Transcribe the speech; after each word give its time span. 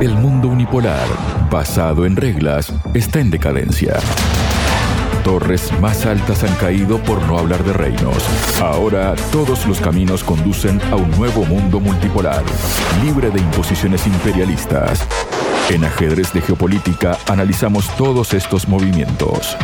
El 0.00 0.14
mundo 0.14 0.46
unipolar, 0.46 1.08
basado 1.50 2.06
en 2.06 2.14
reglas, 2.14 2.72
está 2.94 3.18
en 3.18 3.30
decadencia. 3.30 3.96
Torres 5.24 5.72
más 5.80 6.06
altas 6.06 6.44
han 6.44 6.54
caído 6.54 6.98
por 7.02 7.20
no 7.26 7.36
hablar 7.36 7.64
de 7.64 7.72
reinos. 7.72 8.24
Ahora 8.60 9.16
todos 9.32 9.66
los 9.66 9.80
caminos 9.80 10.22
conducen 10.22 10.80
a 10.92 10.94
un 10.94 11.10
nuevo 11.10 11.44
mundo 11.44 11.80
multipolar, 11.80 12.44
libre 13.02 13.30
de 13.30 13.40
imposiciones 13.40 14.06
imperialistas. 14.06 15.04
En 15.68 15.84
ajedrez 15.84 16.32
de 16.32 16.42
geopolítica 16.42 17.18
analizamos 17.26 17.88
todos 17.96 18.34
estos 18.34 18.68
movimientos. 18.68 19.56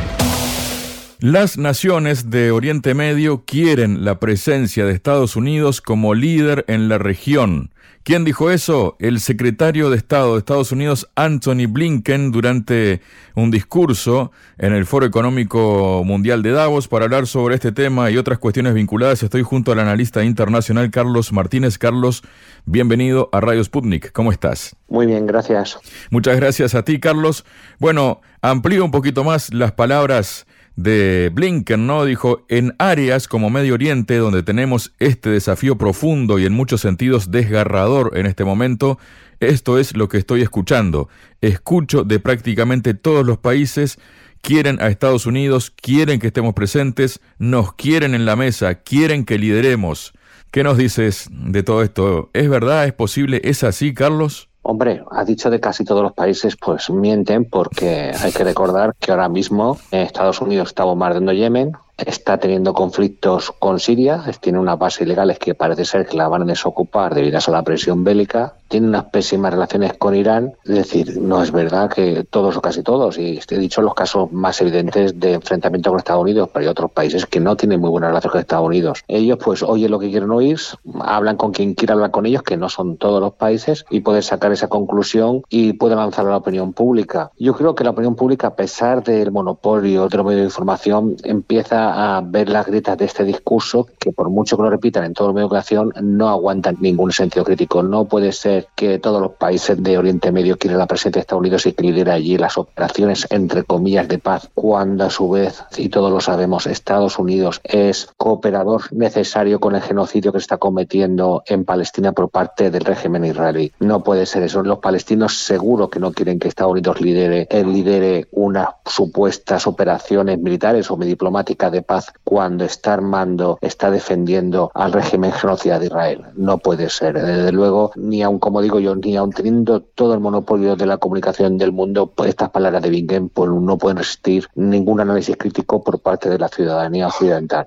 Las 1.21 1.59
naciones 1.59 2.29
de 2.29 2.51
Oriente 2.51 2.93
Medio 2.95 3.45
quieren 3.45 4.05
la 4.05 4.19
presencia 4.19 4.85
de 4.85 4.95
Estados 4.95 5.37
Unidos 5.37 5.80
como 5.80 6.12
líder 6.12 6.64
en 6.66 6.89
la 6.89 6.98
región. 6.98 7.71
¿Quién 8.05 8.25
dijo 8.27 8.51
eso? 8.51 8.96
El 8.98 9.19
secretario 9.19 9.89
de 9.89 9.96
Estado 9.96 10.35
de 10.35 10.41
Estados 10.41 10.73
Unidos, 10.73 11.09
Anthony 11.14 11.67
Blinken, 11.67 12.32
durante 12.32 13.00
un 13.35 13.50
discurso 13.50 14.31
en 14.59 14.75
el 14.75 14.85
Foro 14.85 15.07
Económico 15.07 16.03
Mundial 16.04 16.43
de 16.43 16.50
Davos 16.50 16.86
para 16.86 17.07
hablar 17.07 17.26
sobre 17.26 17.54
este 17.54 17.73
tema 17.73 18.11
y 18.11 18.18
otras 18.18 18.39
cuestiones 18.39 18.75
vinculadas. 18.75 19.23
Estoy 19.23 19.43
junto 19.43 19.73
al 19.73 19.81
analista 19.81 20.23
internacional 20.23 20.90
Carlos 20.90 21.32
Martínez. 21.32 21.79
Carlos, 21.79 22.23
bienvenido 22.67 23.31
a 23.32 23.40
Radio 23.40 23.64
Sputnik. 23.64 24.12
¿Cómo 24.12 24.32
estás? 24.32 24.76
Muy 24.89 25.07
bien, 25.07 25.26
gracias. 25.26 25.79
Muchas 26.11 26.37
gracias 26.37 26.75
a 26.75 26.85
ti, 26.85 27.01
Carlos. 27.01 27.46
Bueno, 27.79 28.21
amplío 28.43 28.85
un 28.85 28.90
poquito 28.90 29.25
más 29.25 29.54
las 29.54 29.73
palabras 29.73 30.46
de 30.77 31.31
Blinken, 31.33 31.87
¿no? 31.87 32.05
Dijo, 32.05 32.45
en 32.48 32.75
áreas 32.78 33.28
como 33.28 33.51
Medio 33.51 33.75
Oriente, 33.75 34.17
donde 34.17 34.42
tenemos 34.42 34.92
este 34.98 35.31
desafío 35.31 35.78
profundo 35.78 36.39
y 36.39 36.47
en 36.47 36.53
muchos 36.53 36.81
sentidos 36.81 37.31
desgarrador 37.31 38.12
en 38.17 38.27
este 38.27 38.45
momento, 38.45 38.98
esto 39.41 39.79
es 39.79 39.97
lo 39.97 40.09
que 40.09 40.19
estoy 40.19 40.42
escuchando. 40.42 41.09
Escucho 41.41 42.05
de 42.05 42.19
prácticamente 42.20 42.95
todos 42.95 43.25
los 43.25 43.39
países, 43.39 43.98
quieren 44.41 44.81
a 44.83 44.89
Estados 44.89 45.27
Unidos, 45.27 45.71
quieren 45.71 46.21
que 46.21 46.29
estemos 46.29 46.55
presentes, 46.55 47.20
nos 47.39 47.75
quieren 47.75 48.15
en 48.15 48.27
la 48.27 48.37
mesa, 48.37 48.75
quieren 48.75 49.25
que 49.25 49.39
lideremos. 49.39 50.13
¿Qué 50.51 50.63
nos 50.63 50.79
dices 50.79 51.29
de 51.31 51.63
todo 51.63 51.83
esto? 51.83 52.31
¿Es 52.33 52.48
verdad? 52.48 52.87
¿Es 52.87 52.93
posible? 52.93 53.41
¿Es 53.43 53.65
así, 53.65 53.93
Carlos? 53.93 54.51
Hombre, 54.67 55.05
ha 55.11 55.25
dicho 55.25 55.51
de 55.51 55.61
casi 55.61 55.84
todos 55.84 56.03
los 56.03 56.15
países, 56.15 56.57
pues 56.57 56.89
mienten 56.89 57.45
porque 57.45 58.12
hay 58.19 58.33
que 58.33 58.45
recordar 58.45 58.95
que 58.98 59.11
ahora 59.11 59.29
mismo 59.29 59.77
Estados 59.91 60.41
Unidos 60.41 60.69
está 60.69 60.84
bombardeando 60.84 61.33
Yemen, 61.33 61.73
está 61.98 62.39
teniendo 62.39 62.73
conflictos 62.73 63.53
con 63.59 63.79
Siria, 63.79 64.25
tiene 64.41 64.59
unas 64.59 64.79
bases 64.79 65.03
ilegales 65.03 65.39
que 65.39 65.55
parece 65.55 65.85
ser 65.85 66.07
que 66.07 66.17
la 66.17 66.29
van 66.29 66.42
a 66.42 66.47
desocupar 66.47 67.15
debido 67.15 67.39
a 67.47 67.51
la 67.51 67.62
presión 67.62 68.05
bélica, 68.05 68.55
tiene 68.75 68.89
unas 68.89 69.05
pésimas 69.05 69.53
relaciones 69.53 69.92
con 69.92 70.17
Irán, 70.17 70.55
es 70.64 70.75
decir, 70.75 71.20
no 71.20 71.41
es 71.41 71.53
verdad 71.53 71.89
que 71.89 72.25
todos 72.28 72.56
o 72.56 72.61
casi 72.61 72.83
todos, 72.83 73.17
y 73.19 73.39
he 73.48 73.58
dicho 73.61 73.80
los 73.83 73.94
casos 73.94 74.33
más 74.33 74.61
evidentes 74.62 75.20
de 75.20 75.34
enfrentamiento 75.34 75.91
con 75.91 76.00
Estados 76.00 76.22
Unidos, 76.22 76.50
pero 76.53 76.64
hay 76.64 76.69
otros 76.69 76.91
países 76.91 77.25
que 77.25 77.39
no 77.39 77.55
tienen 77.55 77.80
muy 77.80 77.89
buena 77.89 78.08
relación 78.08 78.33
con 78.33 78.41
Estados 78.41 78.67
Unidos. 78.67 79.05
Ellos 79.06 79.39
pues 79.41 79.62
oyen 79.62 79.92
lo 79.92 80.00
que 80.00 80.11
quieren 80.11 80.33
oír, 80.33 80.58
hablan 81.02 81.36
con 81.36 81.52
quien 81.52 81.75
quiera 81.75 81.95
hablar 81.95 82.11
con 82.11 82.27
ellos, 82.27 82.42
que 82.42 82.56
no 82.56 82.69
son 82.69 82.97
todos 82.97 83.20
los 83.20 83.34
países, 83.34 83.86
y 83.91 84.00
pueden 84.00 84.25
sacar 84.25 84.50
esa 84.50 84.67
conclusión 84.67 85.42
y 85.48 85.75
pueden 85.75 85.98
lanzar 85.98 86.27
a 86.27 86.30
la 86.30 86.39
opinión 86.39 86.72
pública. 86.72 87.30
Yo 87.39 87.55
creo 87.55 87.77
que 87.77 87.84
la 87.84 87.91
opinión 87.91 88.17
pública, 88.17 88.48
a 88.48 88.56
pesar 88.56 89.05
del 89.05 89.30
monopolio 89.30 90.08
de 90.08 90.17
los 90.17 90.27
medios 90.27 90.41
de 90.41 90.47
información, 90.47 91.14
empieza 91.22 92.17
a 92.17 92.20
ver 92.22 92.48
las 92.48 92.67
grietas 92.67 92.98
de 92.98 93.05
este 93.05 93.22
discurso 93.22 93.86
que 94.00 94.11
por 94.11 94.30
mucho 94.30 94.56
que 94.56 94.64
lo 94.64 94.70
repitan 94.70 95.05
en 95.05 95.14
todo 95.14 95.28
el 95.28 95.34
medio 95.34 95.47
de 95.47 95.50
comunicación 95.50 95.92
no 96.02 96.28
aguantan 96.28 96.78
ningún 96.80 97.12
sentido 97.12 97.45
crítico. 97.45 97.84
No 97.84 98.06
puede 98.06 98.33
ser 98.33 98.64
que 98.75 98.98
todos 98.98 99.20
los 99.23 99.33
países 99.33 99.83
de 99.83 99.97
Oriente 99.97 100.33
Medio 100.33 100.59
quieren 100.59 100.79
la 100.79 100.87
presencia 100.87 101.19
de 101.19 101.20
Estados 101.20 101.41
Unidos 101.41 101.67
y 101.67 101.73
que 101.73 101.84
lidera 101.84 102.15
allí 102.15 102.37
las 102.37 102.59
operaciones 102.59 103.27
entre 103.31 103.62
comillas 103.62 104.09
de 104.09 104.19
paz 104.19 104.51
cuando 104.55 105.05
a 105.05 105.11
su 105.11 105.31
vez, 105.31 105.62
y 105.77 105.89
todos 105.89 106.11
lo 106.11 106.20
sabemos, 106.20 106.67
Estados 106.67 107.19
Unidos 107.19 107.61
es 107.63 108.08
cooperador 108.17 108.92
necesario 108.92 109.61
con 109.61 109.75
el 109.75 109.83
genocidio 109.83 110.33
que 110.33 110.39
se 110.39 110.45
está 110.45 110.57
cometiendo 110.57 111.42
en 111.47 111.64
Palestina 111.64 112.13
por 112.13 112.30
parte 112.30 112.70
del 112.70 112.85
régimen 112.85 113.25
israelí. 113.25 113.73
No 113.79 114.02
puede 114.02 114.27
ser 114.27 114.42
eso. 114.42 114.63
Los 114.63 114.79
palestinos 114.79 115.39
seguro 115.39 115.91
que 115.91 116.01
no 116.01 116.13
quieren 116.13 116.39
que 116.39 116.48
Estados 116.48 116.73
Unidos 116.73 117.01
lidere, 117.01 117.46
él 117.51 117.73
lidere 117.73 118.27
unas 118.33 118.69
supuestas 118.85 119.67
operaciones 119.67 120.39
militares 120.39 120.91
o 120.91 120.96
diplomáticas 121.05 121.70
de 121.73 121.83
paz 121.83 122.13
cuando 122.25 122.64
está 122.64 122.95
armando, 122.95 123.58
está 123.61 123.91
defendiendo 123.91 124.70
al 124.75 124.92
régimen 124.92 125.33
genocida 125.33 125.79
de 125.79 125.86
Israel. 125.86 126.25
No 126.35 126.58
puede 126.58 126.89
ser. 126.91 127.14
Desde 127.14 127.52
luego, 127.52 127.92
ni 127.96 128.22
aun, 128.22 128.38
como 128.38 128.53
digo 128.60 128.81
yo, 128.81 128.94
ni 128.97 129.16
aun 129.16 129.31
teniendo 129.31 129.81
todo 129.81 130.15
el 130.15 130.20
monopolio 130.20 130.76
de 130.76 130.87
la 130.87 130.98
comunicación 130.98 131.59
del 131.59 131.72
mundo, 131.72 132.12
pues 132.15 132.31
estas 132.31 132.50
palabras 132.50 132.82
de 132.82 132.91
Bingen 132.91 133.28
pues, 133.28 133.50
no 133.50 133.78
pueden 133.78 133.98
resistir 133.98 134.47
ningún 134.54 135.00
análisis 135.00 135.37
crítico 135.37 135.82
por 135.82 136.00
parte 136.00 136.28
de 136.28 136.38
la 136.38 136.48
ciudadanía 136.48 137.06
occidental. 137.09 137.66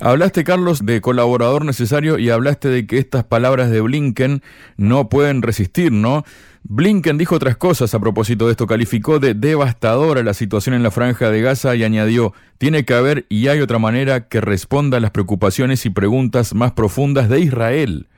Hablaste, 0.00 0.44
Carlos, 0.44 0.84
de 0.84 1.00
colaborador 1.00 1.64
necesario 1.64 2.18
y 2.18 2.30
hablaste 2.30 2.68
de 2.68 2.86
que 2.86 2.98
estas 2.98 3.24
palabras 3.24 3.70
de 3.70 3.80
Blinken 3.80 4.42
no 4.76 5.08
pueden 5.08 5.42
resistir, 5.42 5.92
¿no? 5.92 6.24
Blinken 6.64 7.16
dijo 7.16 7.36
otras 7.36 7.56
cosas 7.56 7.94
a 7.94 8.00
propósito 8.00 8.46
de 8.46 8.50
esto, 8.52 8.66
calificó 8.66 9.18
de 9.18 9.34
devastadora 9.34 10.22
la 10.22 10.34
situación 10.34 10.74
en 10.74 10.82
la 10.82 10.90
franja 10.90 11.30
de 11.30 11.40
Gaza 11.40 11.74
y 11.76 11.84
añadió, 11.84 12.34
tiene 12.58 12.84
que 12.84 12.94
haber 12.94 13.26
y 13.28 13.48
hay 13.48 13.60
otra 13.60 13.78
manera 13.78 14.28
que 14.28 14.40
responda 14.40 14.98
a 14.98 15.00
las 15.00 15.12
preocupaciones 15.12 15.86
y 15.86 15.90
preguntas 15.90 16.54
más 16.54 16.72
profundas 16.72 17.28
de 17.28 17.40
Israel. 17.40 18.08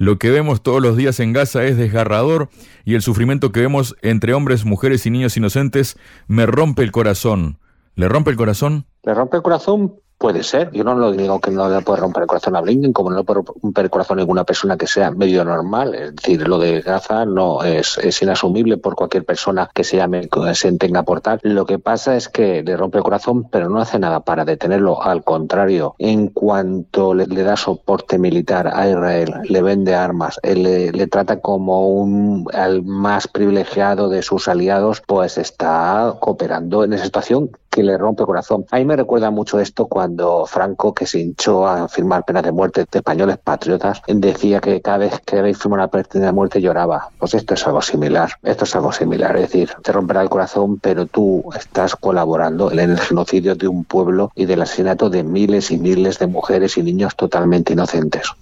Lo 0.00 0.18
que 0.18 0.30
vemos 0.30 0.62
todos 0.62 0.80
los 0.80 0.96
días 0.96 1.20
en 1.20 1.34
Gaza 1.34 1.62
es 1.64 1.76
desgarrador 1.76 2.48
y 2.86 2.94
el 2.94 3.02
sufrimiento 3.02 3.52
que 3.52 3.60
vemos 3.60 3.96
entre 4.00 4.32
hombres, 4.32 4.64
mujeres 4.64 5.04
y 5.04 5.10
niños 5.10 5.36
inocentes 5.36 5.98
me 6.26 6.46
rompe 6.46 6.82
el 6.82 6.90
corazón. 6.90 7.58
¿Le 7.96 8.08
rompe 8.08 8.30
el 8.30 8.38
corazón? 8.38 8.86
Le 9.02 9.12
rompe 9.12 9.36
el 9.36 9.42
corazón 9.42 9.96
Puede 10.20 10.42
ser, 10.42 10.70
yo 10.72 10.84
no 10.84 10.94
lo 10.94 11.12
digo 11.12 11.40
que 11.40 11.50
no 11.50 11.66
le 11.70 11.80
puede 11.80 12.00
romper 12.00 12.24
el 12.24 12.26
corazón 12.26 12.54
a 12.54 12.60
Blinken, 12.60 12.92
como 12.92 13.08
no 13.08 13.16
le 13.16 13.24
puede 13.24 13.40
romper 13.40 13.86
el 13.86 13.90
corazón 13.90 14.18
a 14.18 14.20
ninguna 14.20 14.44
persona 14.44 14.76
que 14.76 14.86
sea 14.86 15.10
medio 15.10 15.46
normal. 15.46 15.94
Es 15.94 16.14
decir, 16.14 16.46
lo 16.46 16.58
de 16.58 16.82
Gaza 16.82 17.24
no 17.24 17.64
es, 17.64 17.96
es 17.96 18.20
inasumible 18.20 18.76
por 18.76 18.96
cualquier 18.96 19.24
persona 19.24 19.70
que 19.74 19.82
se 19.82 19.96
llame, 19.96 20.28
se 20.52 20.72
tenga 20.72 21.04
por 21.04 21.22
tal. 21.22 21.40
Lo 21.42 21.64
que 21.64 21.78
pasa 21.78 22.16
es 22.16 22.28
que 22.28 22.62
le 22.62 22.76
rompe 22.76 22.98
el 22.98 23.04
corazón, 23.04 23.48
pero 23.48 23.70
no 23.70 23.80
hace 23.80 23.98
nada 23.98 24.20
para 24.20 24.44
detenerlo. 24.44 25.02
Al 25.02 25.24
contrario, 25.24 25.94
en 25.96 26.26
cuanto 26.28 27.14
le, 27.14 27.24
da 27.24 27.56
soporte 27.56 28.18
militar 28.18 28.70
a 28.74 28.90
Israel, 28.90 29.32
le 29.44 29.62
vende 29.62 29.94
armas, 29.94 30.38
le, 30.42 30.92
le 30.92 31.06
trata 31.06 31.40
como 31.40 31.88
un 31.88 32.46
al 32.52 32.82
más 32.82 33.26
privilegiado 33.26 34.10
de 34.10 34.20
sus 34.20 34.48
aliados, 34.48 35.00
pues 35.00 35.38
está 35.38 36.14
cooperando 36.20 36.84
en 36.84 36.92
esa 36.92 37.06
situación 37.06 37.52
que 37.70 37.82
le 37.82 37.96
rompe 37.96 38.22
el 38.22 38.26
corazón. 38.26 38.66
A 38.70 38.78
mí 38.78 38.84
me 38.84 38.96
recuerda 38.96 39.30
mucho 39.30 39.60
esto 39.60 39.86
cuando 39.86 40.44
Franco, 40.46 40.92
que 40.92 41.06
se 41.06 41.20
hinchó 41.20 41.66
a 41.66 41.88
firmar 41.88 42.24
penas 42.24 42.42
de 42.42 42.52
muerte 42.52 42.84
de 42.90 42.98
españoles 42.98 43.38
patriotas, 43.38 44.02
decía 44.06 44.60
que 44.60 44.82
cada 44.82 44.98
vez 44.98 45.20
que 45.24 45.36
debéis 45.36 45.58
firmar 45.58 45.80
una 45.80 45.88
pena 45.88 46.26
de 46.26 46.32
muerte 46.32 46.60
lloraba. 46.60 47.10
Pues 47.18 47.34
esto 47.34 47.54
es 47.54 47.66
algo 47.66 47.80
similar. 47.80 48.32
Esto 48.42 48.64
es 48.64 48.74
algo 48.74 48.92
similar. 48.92 49.36
Es 49.36 49.42
decir, 49.42 49.70
te 49.82 49.92
romperá 49.92 50.22
el 50.22 50.28
corazón, 50.28 50.78
pero 50.80 51.06
tú 51.06 51.44
estás 51.56 51.94
colaborando 51.94 52.72
en 52.72 52.80
el 52.80 52.98
genocidio 52.98 53.54
de 53.54 53.68
un 53.68 53.84
pueblo 53.84 54.32
y 54.34 54.46
del 54.46 54.62
asesinato 54.62 55.08
de 55.08 55.22
miles 55.22 55.70
y 55.70 55.78
miles 55.78 56.18
de 56.18 56.26
mujeres 56.26 56.76
y 56.76 56.82
niños 56.82 57.14
totalmente 57.14 57.72
inocentes. 57.72 58.32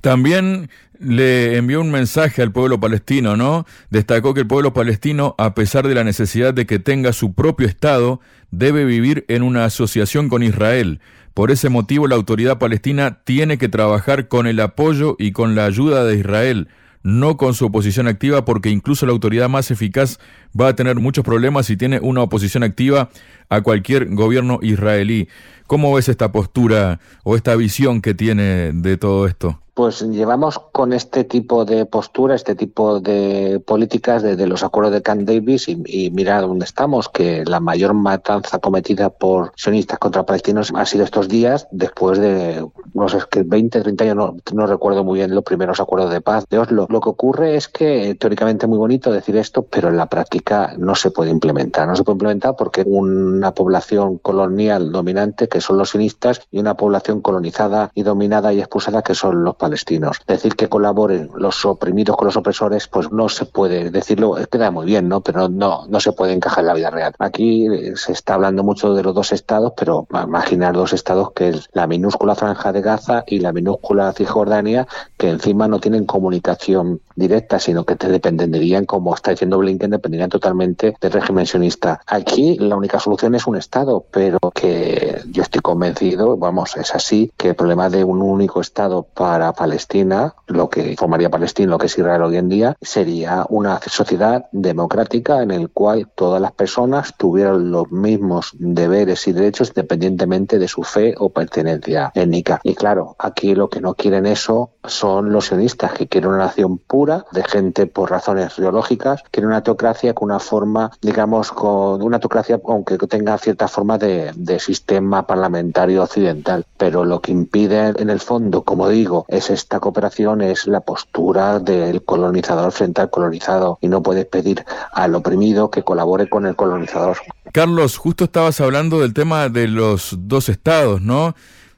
También 0.00 0.70
le 0.98 1.56
envió 1.56 1.80
un 1.80 1.90
mensaje 1.90 2.42
al 2.42 2.52
pueblo 2.52 2.80
palestino, 2.80 3.36
¿no? 3.36 3.66
Destacó 3.90 4.34
que 4.34 4.40
el 4.40 4.46
pueblo 4.46 4.72
palestino, 4.72 5.34
a 5.38 5.54
pesar 5.54 5.86
de 5.86 5.94
la 5.94 6.04
necesidad 6.04 6.54
de 6.54 6.66
que 6.66 6.78
tenga 6.78 7.12
su 7.12 7.34
propio 7.34 7.66
Estado, 7.66 8.20
debe 8.58 8.84
vivir 8.84 9.24
en 9.28 9.42
una 9.42 9.64
asociación 9.64 10.28
con 10.28 10.42
Israel. 10.42 11.00
Por 11.34 11.50
ese 11.50 11.68
motivo, 11.68 12.06
la 12.06 12.16
autoridad 12.16 12.58
palestina 12.58 13.20
tiene 13.24 13.58
que 13.58 13.68
trabajar 13.68 14.28
con 14.28 14.46
el 14.46 14.58
apoyo 14.60 15.16
y 15.18 15.32
con 15.32 15.54
la 15.54 15.66
ayuda 15.66 16.04
de 16.04 16.16
Israel, 16.16 16.68
no 17.02 17.36
con 17.36 17.52
su 17.52 17.66
oposición 17.66 18.08
activa, 18.08 18.46
porque 18.46 18.70
incluso 18.70 19.04
la 19.04 19.12
autoridad 19.12 19.50
más 19.50 19.70
eficaz 19.70 20.18
va 20.58 20.68
a 20.68 20.76
tener 20.76 20.96
muchos 20.96 21.24
problemas 21.24 21.66
si 21.66 21.76
tiene 21.76 22.00
una 22.00 22.22
oposición 22.22 22.62
activa 22.62 23.10
a 23.50 23.60
cualquier 23.60 24.14
gobierno 24.14 24.58
israelí. 24.62 25.28
¿Cómo 25.66 25.92
ves 25.94 26.08
esta 26.08 26.32
postura 26.32 27.00
o 27.24 27.36
esta 27.36 27.54
visión 27.56 28.00
que 28.00 28.14
tiene 28.14 28.72
de 28.72 28.96
todo 28.96 29.26
esto? 29.26 29.60
Pues 29.76 30.00
llevamos 30.00 30.58
con 30.58 30.94
este 30.94 31.24
tipo 31.24 31.66
de 31.66 31.84
postura, 31.84 32.34
este 32.34 32.54
tipo 32.54 32.98
de 32.98 33.62
políticas 33.62 34.22
desde 34.22 34.46
los 34.46 34.62
acuerdos 34.62 34.94
de 34.94 35.02
Camp 35.02 35.28
Davis 35.28 35.68
y, 35.68 35.82
y 35.84 36.10
mira 36.12 36.40
dónde 36.40 36.64
estamos, 36.64 37.10
que 37.10 37.44
la 37.44 37.60
mayor 37.60 37.92
matanza 37.92 38.58
cometida 38.58 39.10
por 39.10 39.52
sionistas 39.54 39.98
contra 39.98 40.24
palestinos 40.24 40.72
ha 40.74 40.86
sido 40.86 41.04
estos 41.04 41.28
días, 41.28 41.68
después 41.72 42.18
de, 42.18 42.66
no 42.94 43.08
sé, 43.10 43.18
que 43.30 43.42
20, 43.42 43.82
30 43.82 44.04
años, 44.04 44.16
no, 44.16 44.36
no, 44.54 44.66
recuerdo 44.66 45.04
muy 45.04 45.18
bien 45.18 45.34
los 45.34 45.44
primeros 45.44 45.78
acuerdos 45.78 46.10
de 46.10 46.22
paz 46.22 46.46
de 46.48 46.58
Oslo. 46.58 46.86
Lo 46.88 47.02
que 47.02 47.10
ocurre 47.10 47.56
es 47.56 47.68
que 47.68 48.14
teóricamente 48.14 48.66
muy 48.66 48.78
bonito 48.78 49.12
decir 49.12 49.36
esto, 49.36 49.60
pero 49.60 49.90
en 49.90 49.98
la 49.98 50.06
práctica 50.06 50.72
no 50.78 50.94
se 50.94 51.10
puede 51.10 51.30
implementar. 51.30 51.86
No 51.86 51.96
se 51.96 52.02
puede 52.02 52.14
implementar 52.14 52.56
porque 52.56 52.82
una 52.86 53.52
población 53.52 54.16
colonial 54.16 54.90
dominante, 54.90 55.48
que 55.48 55.60
son 55.60 55.76
los 55.76 55.90
sionistas, 55.90 56.40
y 56.50 56.60
una 56.60 56.78
población 56.78 57.20
colonizada 57.20 57.90
y 57.94 58.04
dominada 58.04 58.54
y 58.54 58.60
expulsada, 58.60 59.02
que 59.02 59.14
son 59.14 59.44
los 59.44 59.54
palestinos 59.54 59.65
palestinos. 59.66 60.18
Decir 60.28 60.54
que 60.54 60.68
colaboren 60.68 61.28
los 61.34 61.64
oprimidos 61.64 62.16
con 62.16 62.26
los 62.26 62.36
opresores, 62.36 62.86
pues 62.86 63.10
no 63.10 63.28
se 63.28 63.46
puede 63.46 63.90
decirlo, 63.90 64.36
queda 64.48 64.70
muy 64.70 64.86
bien, 64.86 65.08
¿no? 65.08 65.22
Pero 65.22 65.48
no, 65.48 65.86
no 65.88 65.98
se 65.98 66.12
puede 66.12 66.32
encajar 66.32 66.60
en 66.60 66.68
la 66.68 66.74
vida 66.74 66.90
real. 66.90 67.14
Aquí 67.18 67.66
se 67.96 68.12
está 68.12 68.34
hablando 68.34 68.62
mucho 68.62 68.94
de 68.94 69.02
los 69.02 69.12
dos 69.12 69.32
estados, 69.32 69.72
pero 69.76 70.06
imaginar 70.12 70.74
dos 70.74 70.92
estados 70.92 71.32
que 71.32 71.48
es 71.48 71.68
la 71.72 71.88
minúscula 71.88 72.36
franja 72.36 72.72
de 72.72 72.80
Gaza 72.80 73.24
y 73.26 73.40
la 73.40 73.52
minúscula 73.52 74.12
Cisjordania, 74.12 74.86
que 75.16 75.30
encima 75.30 75.66
no 75.66 75.80
tienen 75.80 76.06
comunicación 76.06 77.00
directa, 77.16 77.58
sino 77.58 77.84
que 77.84 77.96
te 77.96 78.08
dependerían, 78.08 78.84
como 78.84 79.14
está 79.14 79.32
diciendo 79.32 79.58
Blinken, 79.58 79.90
dependerían 79.90 80.30
totalmente 80.30 80.96
del 81.00 81.12
régimen 81.12 81.46
sionista. 81.46 82.00
Aquí 82.06 82.56
la 82.60 82.76
única 82.76 83.00
solución 83.00 83.34
es 83.34 83.46
un 83.48 83.56
Estado, 83.56 84.04
pero 84.12 84.38
que 84.54 85.22
yo 85.30 85.42
estoy 85.42 85.60
convencido, 85.60 86.36
vamos, 86.36 86.76
es 86.76 86.94
así, 86.94 87.32
que 87.36 87.48
el 87.48 87.56
problema 87.56 87.88
de 87.88 88.04
un 88.04 88.22
único 88.22 88.60
Estado 88.60 89.02
para 89.02 89.52
Palestina, 89.56 90.34
lo 90.46 90.70
que 90.70 90.96
formaría 90.96 91.30
Palestina, 91.30 91.70
lo 91.70 91.78
que 91.78 91.86
es 91.86 91.98
Israel 91.98 92.22
hoy 92.22 92.36
en 92.36 92.48
día, 92.48 92.76
sería 92.80 93.46
una 93.48 93.80
sociedad 93.80 94.46
democrática 94.52 95.42
en 95.42 95.50
el 95.50 95.70
cual 95.70 96.08
todas 96.14 96.40
las 96.40 96.52
personas 96.52 97.14
tuvieran 97.16 97.70
los 97.70 97.90
mismos 97.90 98.52
deberes 98.58 99.26
y 99.26 99.32
derechos 99.32 99.68
independientemente 99.68 100.58
de 100.58 100.68
su 100.68 100.82
fe 100.82 101.14
o 101.18 101.30
pertenencia 101.30 102.12
étnica. 102.14 102.60
Y 102.62 102.74
claro, 102.74 103.16
aquí 103.18 103.54
lo 103.54 103.68
que 103.68 103.80
no 103.80 103.94
quieren 103.94 104.26
eso 104.26 104.75
son 104.88 105.32
los 105.32 105.46
sionistas, 105.46 105.92
que 105.92 106.06
quieren 106.06 106.30
una 106.30 106.38
nación 106.46 106.78
pura, 106.78 107.24
de 107.32 107.44
gente 107.44 107.86
por 107.86 108.10
razones 108.10 108.58
ideológicas, 108.58 109.22
quieren 109.30 109.48
una 109.48 109.62
teocracia 109.62 110.14
con 110.14 110.30
una 110.30 110.40
forma, 110.40 110.90
digamos, 111.00 111.52
con 111.52 112.02
una 112.02 112.18
teocracia, 112.18 112.60
aunque 112.66 112.98
tenga 113.06 113.38
cierta 113.38 113.68
forma 113.68 113.98
de, 113.98 114.32
de 114.34 114.58
sistema 114.58 115.26
parlamentario 115.26 116.02
occidental. 116.02 116.64
Pero 116.76 117.04
lo 117.04 117.20
que 117.20 117.32
impide 117.32 117.94
en 117.96 118.10
el 118.10 118.20
fondo, 118.20 118.62
como 118.62 118.88
digo, 118.88 119.24
es 119.28 119.50
esta 119.50 119.80
cooperación, 119.80 120.40
es 120.40 120.66
la 120.66 120.80
postura 120.80 121.58
del 121.58 122.02
colonizador 122.04 122.72
frente 122.72 123.00
al 123.00 123.10
colonizado. 123.10 123.78
Y 123.80 123.88
no 123.88 124.02
puedes 124.02 124.26
pedir 124.26 124.64
al 124.92 125.14
oprimido 125.14 125.70
que 125.70 125.82
colabore 125.82 126.28
con 126.28 126.46
el 126.46 126.56
colonizador. 126.56 127.18
Carlos, 127.52 127.96
justo 127.96 128.24
estabas 128.24 128.60
hablando 128.60 129.00
del 129.00 129.14
tema 129.14 129.48
de 129.48 129.68
los 129.68 130.14
dos 130.18 130.48
estados, 130.48 131.00
¿no? 131.00 131.34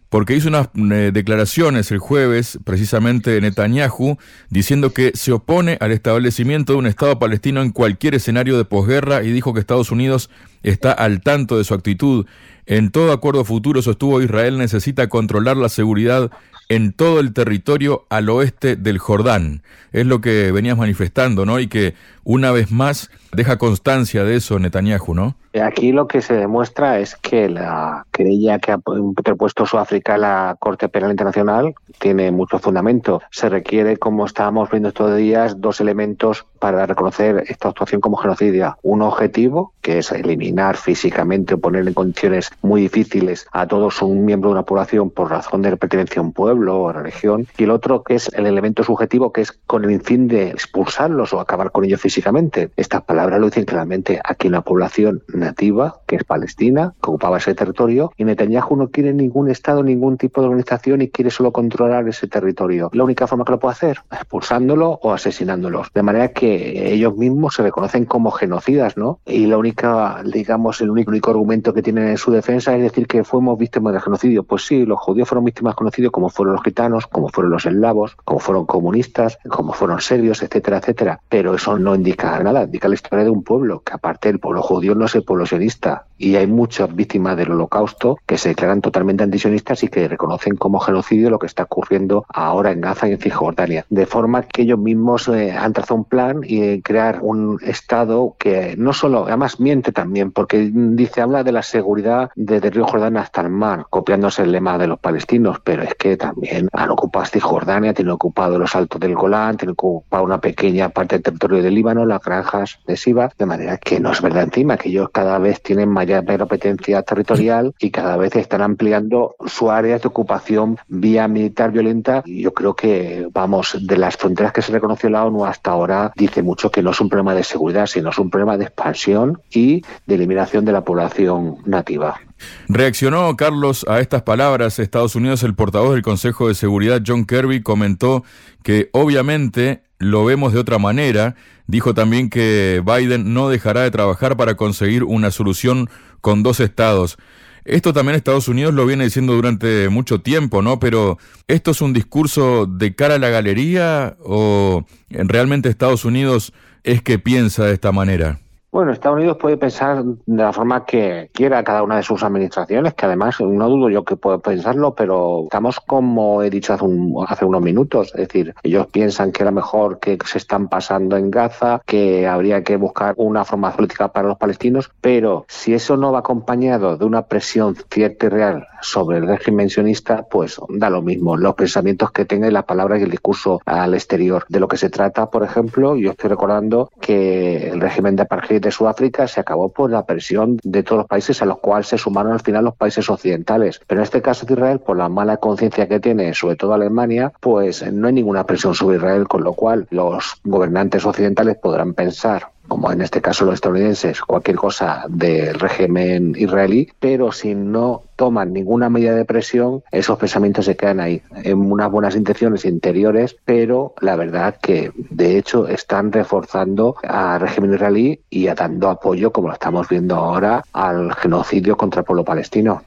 Porque 0.09 0.35
hizo 0.35 0.49
unas 0.49 0.69
eh, 0.75 1.11
declaraciones 1.13 1.91
el 1.91 1.99
jueves, 1.99 2.59
precisamente 2.65 3.41
Netanyahu, 3.41 4.17
diciendo 4.49 4.93
que 4.93 5.13
se 5.15 5.33
opone 5.33 5.77
al 5.81 5.93
establecimiento 5.93 6.73
de 6.73 6.79
un 6.79 6.87
Estado 6.87 7.19
palestino 7.19 7.61
en 7.63 7.73
cualquier 7.73 8.15
escenario 8.15 8.57
de 8.57 8.65
posguerra 8.65 9.23
y 9.23 9.31
dijo 9.31 9.53
que 9.53 9.61
Estados 9.61 9.91
Unidos 9.91 10.31
está 10.63 10.93
al 10.93 11.21
tanto 11.21 11.59
de 11.59 11.65
su 11.65 11.75
actitud. 11.75 12.27
En 12.67 12.91
todo 12.91 13.13
acuerdo 13.13 13.45
futuro, 13.45 13.83
sostuvo 13.83 14.23
Israel, 14.23 14.59
necesita 14.59 15.09
controlar 15.09 15.57
la 15.57 15.69
seguridad 15.69 16.31
en 16.69 16.93
todo 16.93 17.21
el 17.21 17.33
territorio 17.33 18.07
al 18.11 18.29
oeste 18.29 18.77
del 18.77 18.99
Jordán. 18.99 19.63
Es 19.93 20.07
lo 20.07 20.21
que 20.21 20.53
venías 20.53 20.77
manifestando, 20.77 21.47
¿no? 21.47 21.61
Y 21.61 21.69
que 21.69 21.95
una 22.25 22.53
vez 22.53 22.71
más 22.71 23.11
deja 23.33 23.59
constancia 23.59 24.25
de 24.25 24.37
eso 24.37 24.59
Netanyahu, 24.59 25.15
¿no? 25.15 25.35
Aquí 25.61 25.93
lo 25.93 26.07
que 26.07 26.23
se 26.23 26.35
demuestra 26.35 27.01
es 27.01 27.17
que 27.17 27.49
la 27.49 28.07
querella 28.13 28.59
que 28.59 28.73
ha 28.73 28.81
interpuesto 28.97 29.67
Sudáfrica 29.67 30.15
en 30.15 30.21
la 30.21 30.57
Corte 30.59 30.89
Penal 30.89 31.11
Internacional 31.11 31.75
tiene 31.99 32.31
mucho 32.31 32.59
fundamento. 32.59 33.23
Se 33.31 33.49
requiere, 33.49 33.97
como 33.97 34.27
estábamos 34.27 34.71
viendo 34.71 34.91
estos 34.91 35.17
días, 35.17 35.61
dos 35.61 35.81
elementos 35.81 36.47
para 36.61 36.87
reconocer 36.87 37.45
esta 37.49 37.71
actuación 37.71 38.01
como 38.01 38.17
genocidia. 38.19 38.77
Un 38.83 39.03
objetivo, 39.03 39.73
que 39.81 39.99
es 39.99 40.13
eliminar 40.13 40.77
físicamente 40.77 41.55
o 41.55 41.59
poner 41.59 41.89
en 41.89 41.95
condiciones 41.95 42.51
muy 42.63 42.83
difíciles 42.83 43.47
a 43.53 43.67
todos 43.67 44.03
un 44.03 44.25
miembro 44.25 44.51
de 44.51 44.55
una 44.55 44.65
población 44.65 45.11
por 45.11 45.31
razón 45.31 45.63
de 45.63 45.77
pertenencia 45.77 46.21
a 46.21 46.25
un 46.25 46.33
pueblo 46.33 46.81
o 46.81 46.93
religión. 46.93 47.49
Y 47.57 47.65
el 47.65 47.71
otro, 47.71 48.05
que 48.05 48.15
es 48.15 48.31
el 48.35 48.47
elemento 48.47 48.85
subjetivo, 48.85 49.33
que 49.33 49.41
es 49.41 49.53
con 49.67 49.85
el 49.85 50.01
fin 50.03 50.29
de 50.29 50.51
expulsarlos 50.51 51.33
o 51.33 51.41
acabar 51.41 51.73
con 51.73 51.85
ellos 51.85 52.01
físicamente. 52.01 52.71
Estas 52.77 53.03
palabras 53.03 53.18
lo 53.27 53.47
dicen 53.47 53.65
claramente. 53.65 54.21
Aquí 54.25 54.49
una 54.49 54.63
población 54.63 55.23
nativa, 55.35 56.01
que 56.07 56.17
es 56.17 56.25
Palestina, 56.25 56.95
que 57.03 57.11
ocupaba 57.11 57.39
ese 57.39 57.55
territorio, 57.55 58.13
y 58.17 58.25
Netanyahu 58.25 58.77
no 58.77 58.89
quiere 58.91 59.13
ningún 59.13 59.51
Estado, 59.51 59.83
ningún 59.83 60.19
tipo 60.19 60.41
de 60.41 60.49
organización 60.49 61.03
y 61.03 61.09
quiere 61.09 61.31
solo 61.31 61.53
controlar 61.53 62.07
ese 62.09 62.29
territorio. 62.29 62.91
La 62.93 63.05
única 63.05 63.27
forma 63.27 63.45
que 63.45 63.53
lo 63.53 63.59
puede 63.59 63.73
hacer, 63.73 63.99
expulsándolo 64.13 64.99
o 65.03 65.13
asesinándolos. 65.13 65.89
De 65.95 66.03
manera 66.03 66.29
que 66.29 66.93
ellos 66.93 67.17
mismos 67.17 67.55
se 67.55 67.63
reconocen 67.63 68.05
como 68.05 68.31
genocidas, 68.31 68.97
¿no? 68.97 69.21
Y 69.27 69.47
la 69.47 69.57
única, 69.59 70.23
digamos, 70.25 70.81
el 70.81 70.91
único, 70.91 71.11
único 71.11 71.31
argumento 71.31 71.73
que 71.73 71.83
tienen 71.83 72.09
en 72.09 72.19
su 72.19 72.31
defensa 72.31 72.77
es 72.77 72.83
decir 72.83 73.07
que 73.07 73.25
fuimos 73.25 73.59
víctimas 73.59 73.93
del 73.93 74.03
genocidio. 74.03 74.45
Pues 74.45 74.67
sí, 74.67 74.85
los 74.85 75.01
judíos 75.01 75.29
fueron 75.29 75.45
víctimas 75.45 75.73
del 75.73 75.79
genocidio 75.79 76.13
como 76.13 76.29
fueron 76.29 76.55
los 76.55 76.63
gitanos, 76.63 77.07
como 77.07 77.29
fueron 77.29 77.53
los 77.53 77.67
eslavos, 77.67 78.17
como 78.25 78.39
fueron 78.41 78.67
comunistas, 78.67 79.39
como 79.49 79.73
fueron 79.73 80.01
serbios, 80.01 80.43
etcétera, 80.43 80.79
etcétera. 80.79 81.21
Pero 81.29 81.55
eso 81.55 81.79
no 81.79 81.95
indica 81.95 82.43
nada, 82.43 82.65
indica 82.65 82.89
la 82.89 82.95
historia 82.95 83.08
de 83.17 83.31
un 83.31 83.43
pueblo, 83.43 83.83
que 83.83 83.95
aparte 83.95 84.29
el 84.29 84.41
pueblo 84.41 84.63
judío 84.63 84.95
no 84.95 85.07
es 85.07 85.15
el 85.15 85.25
pueblo 85.25 85.47
sionista, 85.47 86.08
y 86.19 86.37
hay 86.37 86.47
muchas 86.47 86.95
víctimas 86.95 87.37
del 87.37 87.53
holocausto 87.53 88.19
que 88.27 88.37
se 88.37 88.51
declaran 88.51 88.81
totalmente 88.81 89.25
antisionistas 89.25 89.83
y 89.85 89.89
que 89.89 90.09
reconocen 90.09 90.57
como 90.57 90.81
genocidio 90.81 91.31
lo 91.31 91.39
que 91.39 91.47
está 91.47 91.63
ocurriendo 91.63 92.27
ahora 92.29 92.73
en 92.73 92.81
Gaza 92.81 93.09
y 93.09 93.13
en 93.13 93.19
Cisjordania. 93.19 93.87
De 93.89 94.07
forma 94.07 94.43
que 94.43 94.63
ellos 94.63 94.79
mismos 94.79 95.29
eh, 95.29 95.53
han 95.53 95.73
trazado 95.73 95.97
un 95.97 96.05
plan 96.05 96.41
y 96.43 96.63
eh, 96.63 96.83
crear 96.83 97.21
un 97.23 97.59
Estado 97.63 98.35
que 98.39 98.75
no 98.77 98.93
solo, 98.93 99.27
además 99.27 99.61
miente 99.61 99.93
también, 99.93 100.33
porque 100.33 100.71
dice, 100.73 101.21
habla 101.21 101.45
de 101.45 101.53
la 101.53 101.63
seguridad 101.63 102.31
desde 102.35 102.69
el 102.69 102.75
río 102.75 102.87
Jordán 102.87 103.17
hasta 103.17 103.41
el 103.41 103.51
mar, 103.51 103.87
copiándose 103.89 104.43
el 104.43 104.53
lema 104.53 104.79
de 104.79 104.89
los 104.89 104.99
palestinos, 104.99 105.61
pero 105.63 105.83
es 105.83 105.95
que 105.95 106.17
también 106.17 106.69
han 106.73 106.91
ocupado 106.91 107.27
Cisjordania, 107.27 107.95
tienen 107.95 108.13
ocupado 108.13 108.59
los 108.59 108.75
altos 108.75 109.01
del 109.01 109.15
Golán, 109.15 109.57
tienen 109.57 109.73
ocupado 109.73 110.25
una 110.25 110.41
pequeña 110.41 110.89
parte 110.89 111.17
del 111.17 111.23
territorio 111.23 111.63
del 111.63 111.75
Líbano, 111.75 112.05
las 112.05 112.23
granjas 112.23 112.79
de 112.87 112.97
Siba, 112.97 113.31
de 113.39 113.47
manera 113.47 113.77
que 113.77 114.01
no 114.01 114.13
es 114.13 114.21
verdad 114.21 114.45
encima, 114.45 114.77
que 114.77 114.89
ellos 114.89 115.11
cada 115.13 115.39
vez 115.39 115.63
tienen 115.63 115.89
mayor 115.89 116.08
mayor 116.17 116.41
competencia 116.41 117.03
territorial 117.03 117.75
y 117.79 117.91
cada 117.91 118.17
vez 118.17 118.35
están 118.37 118.63
ampliando 118.63 119.37
su 119.47 119.71
área 119.71 119.99
de 119.99 120.09
ocupación 120.09 120.79
vía 120.89 121.29
militar 121.29 121.73
violenta. 121.73 122.23
Y 122.25 122.43
yo 122.43 122.53
creo 122.53 122.75
que, 122.75 123.29
vamos, 123.33 123.77
de 123.81 123.97
las 123.97 124.17
fronteras 124.17 124.53
que 124.53 124.63
se 124.63 124.73
reconoció 124.73 125.11
la 125.11 125.25
ONU 125.25 125.45
hasta 125.45 125.71
ahora, 125.71 126.13
dice 126.17 126.43
mucho 126.43 126.71
que 126.71 126.83
no 126.83 126.91
es 126.91 127.01
un 127.01 127.09
problema 127.09 127.35
de 127.35 127.45
seguridad, 127.45 127.87
sino 127.87 128.11
es 128.11 128.19
un 128.19 128.31
problema 128.31 128.57
de 128.57 128.65
expansión 128.65 129.41
y 129.51 129.83
de 130.07 130.15
eliminación 130.15 130.65
de 130.65 130.73
la 130.73 130.83
población 130.83 131.57
nativa. 131.65 132.21
Reaccionó 132.69 133.37
Carlos 133.37 133.85
a 133.89 134.01
estas 134.01 134.23
palabras. 134.23 134.79
Estados 134.79 135.17
Unidos, 135.17 135.43
el 135.43 135.55
portavoz 135.55 135.95
del 135.95 136.03
Consejo 136.03 136.49
de 136.49 136.55
Seguridad, 136.55 137.03
John 137.05 137.27
Kirby, 137.27 137.63
comentó 137.63 138.25
que 138.63 138.91
obviamente 138.93 139.83
lo 139.99 140.25
vemos 140.25 140.53
de 140.53 140.61
otra 140.61 140.79
manera. 140.79 141.35
Dijo 141.67 141.95
también 141.95 142.31
que 142.31 142.83
Biden 142.85 143.35
no 143.35 143.49
dejará 143.49 143.83
de 143.83 143.91
trabajar 143.91 144.37
para 144.37 144.57
conseguir 144.57 145.05
una 145.05 145.31
solución 145.31 145.89
con 146.21 146.43
dos 146.43 146.61
estados. 146.61 147.19
Esto 147.65 147.93
también 147.93 148.17
Estados 148.17 148.49
Unidos 148.49 148.73
lo 148.73 148.87
viene 148.87 149.05
diciendo 149.05 149.35
durante 149.35 149.91
mucho 149.91 150.23
tiempo, 150.23 150.63
¿no? 150.63 150.81
Pero 150.81 151.19
¿esto 151.49 151.73
es 151.73 151.83
un 151.83 151.93
discurso 151.93 152.65
de 152.65 152.95
cara 152.95 153.17
a 153.17 153.19
la 153.19 153.29
galería 153.29 154.17
o 154.21 154.87
realmente 155.11 155.69
Estados 155.69 156.07
Unidos 156.07 156.55
es 156.83 157.03
que 157.03 157.19
piensa 157.19 157.67
de 157.67 157.75
esta 157.75 157.93
manera? 157.93 158.41
Bueno, 158.71 158.93
Estados 158.93 159.17
Unidos 159.17 159.39
puede 159.39 159.57
pensar 159.57 160.05
de 160.05 160.43
la 160.43 160.53
forma 160.53 160.85
que 160.85 161.31
quiera 161.33 161.65
cada 161.65 161.83
una 161.83 161.97
de 161.97 162.03
sus 162.03 162.23
administraciones, 162.23 162.93
que 162.93 163.07
además 163.07 163.41
no 163.41 163.67
dudo 163.67 163.89
yo 163.89 164.05
que 164.05 164.17
pueda 164.17 164.41
pensarlo, 164.41 164.95
pero 164.95 165.45
estamos 165.45 165.81
como 165.81 166.43
he 166.43 166.51
dicho 166.51 166.75
hace, 166.75 166.85
hace 167.29 167.47
unos 167.47 167.63
minutos, 167.63 168.09
es 168.15 168.29
decir, 168.29 168.55
ellos 168.63 168.87
piensan 168.89 169.33
que 169.33 169.43
era 169.43 169.53
mejor 169.53 170.01
que 170.01 170.19
se 170.27 170.37
están 170.37 170.69
pasando 170.69 171.17
en 171.17 171.31
Gaza, 171.31 171.81
que 171.87 172.27
habría 172.27 172.63
que 172.63 172.77
buscar 172.77 173.15
una 173.17 173.47
forma 173.47 173.73
política 173.73 174.09
para 174.09 174.29
los 174.29 174.37
palestinos, 174.37 174.91
pero 175.01 175.47
si 175.49 175.73
eso 175.73 175.97
no 175.97 176.13
va 176.13 176.19
acompañado 176.19 176.99
de 176.99 177.07
una 177.07 177.23
presión 177.23 177.75
cierta 177.91 178.27
y 178.27 178.29
real 178.29 178.67
sobre 178.81 179.19
el 179.19 179.27
régimen 179.27 179.71
sionista, 179.71 180.25
pues 180.31 180.61
da 180.69 180.91
lo 180.91 181.03
mismo 181.03 181.37
los 181.37 181.55
pensamientos 181.55 182.11
que 182.11 182.25
tenga 182.25 182.49
y 182.49 182.51
las 182.51 182.65
palabras 182.65 183.01
y 183.01 183.05
el 183.05 183.11
discurso 183.11 183.61
al 183.65 183.95
exterior. 183.95 184.45
De 184.49 184.61
lo 184.61 184.69
que 184.69 184.77
se 184.77 184.91
trata, 184.91 185.31
por 185.31 185.43
ejemplo, 185.43 185.97
yo 185.97 186.11
estoy 186.11 186.31
recordando 186.31 186.91
que 187.01 187.69
el 187.71 187.81
régimen 187.81 188.17
de 188.17 188.23
apartheid 188.23 188.63
de 188.63 188.71
Sudáfrica 188.71 189.29
se 189.29 189.41
acabó 189.41 189.71
por 189.71 189.91
la 189.91 190.07
presión 190.07 190.59
de 190.63 190.83
todos 190.83 190.99
los 190.99 191.07
países 191.07 191.43
a 191.43 191.47
los 191.47 191.59
cuales 191.59 191.89
se 191.89 191.99
sumaron 191.99 192.33
al 192.33 192.41
final 192.41 192.65
los 192.65 192.77
países 192.77 193.09
occidentales. 193.11 193.81
Pero 193.87 194.01
en 194.01 194.05
este 194.05 194.23
caso 194.23 194.47
de 194.47 194.55
Israel, 194.55 194.81
por 194.81 194.97
la 194.97 195.09
mala 195.09 195.39
conciencia 195.39 195.89
que 195.89 196.01
tiene, 196.01 196.35
sobre 196.35 196.57
todo 196.57 196.75
Alemania, 196.75 197.33
pues 197.41 197.91
no 197.93 198.07
hay 198.07 198.13
ninguna 198.13 198.45
presión 198.45 198.75
sobre 198.75 198.97
Israel, 198.97 199.29
con 199.29 199.45
lo 199.45 199.53
cual 199.53 199.87
los 199.91 200.41
gobernantes 200.45 201.05
occidentales 201.05 201.57
podrán 201.57 201.95
pensar 201.95 202.51
como 202.69 202.93
en 202.93 203.01
este 203.01 203.21
caso 203.21 203.45
los 203.45 203.55
estadounidenses, 203.55 204.21
cualquier 204.21 204.57
cosa 204.57 205.05
del 205.09 205.59
régimen 205.59 206.35
israelí, 206.39 206.89
pero 207.01 207.33
si 207.33 207.55
no 207.55 208.03
toman 208.17 208.53
ninguna 208.53 208.91
medida 208.91 209.15
de 209.15 209.25
presión, 209.25 209.83
esos 209.91 210.19
pensamientos 210.19 210.67
se 210.67 210.77
quedan 210.77 211.01
ahí, 211.01 211.23
en 211.45 211.71
unas 211.71 211.91
buenas 211.91 212.15
intenciones 212.15 212.65
interiores, 212.65 213.37
pero 213.45 213.95
la 214.01 214.17
verdad 214.17 214.57
que 214.61 214.93
de 215.11 215.39
hecho 215.39 215.67
están 215.69 216.13
reforzando 216.13 216.97
al 217.03 217.41
régimen 217.41 217.75
israelí 217.75 218.21
y 218.29 218.47
dando 218.47 218.91
apoyo, 218.91 219.33
como 219.33 219.49
lo 219.49 219.55
estamos 219.55 219.89
viendo 219.89 220.17
ahora, 220.17 220.65
al 220.73 221.15
genocidio 221.15 221.77
contra 221.77 222.01
el 222.01 222.05
pueblo 222.05 222.25
palestino. 222.25 222.83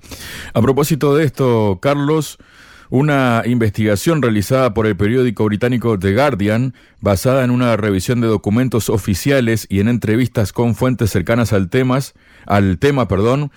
A 0.54 0.62
propósito 0.62 1.16
de 1.16 1.26
esto, 1.26 1.80
Carlos, 1.82 2.38
Una 2.92 3.44
investigación 3.46 4.22
realizada 4.22 4.74
por 4.74 4.86
el 4.86 4.98
periódico 4.98 5.46
británico 5.46 5.98
The 5.98 6.14
Guardian, 6.14 6.74
basada 7.00 7.46
en 7.46 7.50
una 7.50 7.78
revisión 7.78 8.20
de 8.20 8.28
documentos 8.28 8.90
oficiales 8.90 9.66
y 9.70 9.80
en 9.80 9.88
entrevistas 9.88 10.52
con 10.52 10.76
fuentes 10.76 11.10
cercanas 11.10 11.54
al, 11.54 11.70
temas, 11.70 12.16
al 12.46 12.80
tema, 12.80 13.08
perdón, 13.08 13.50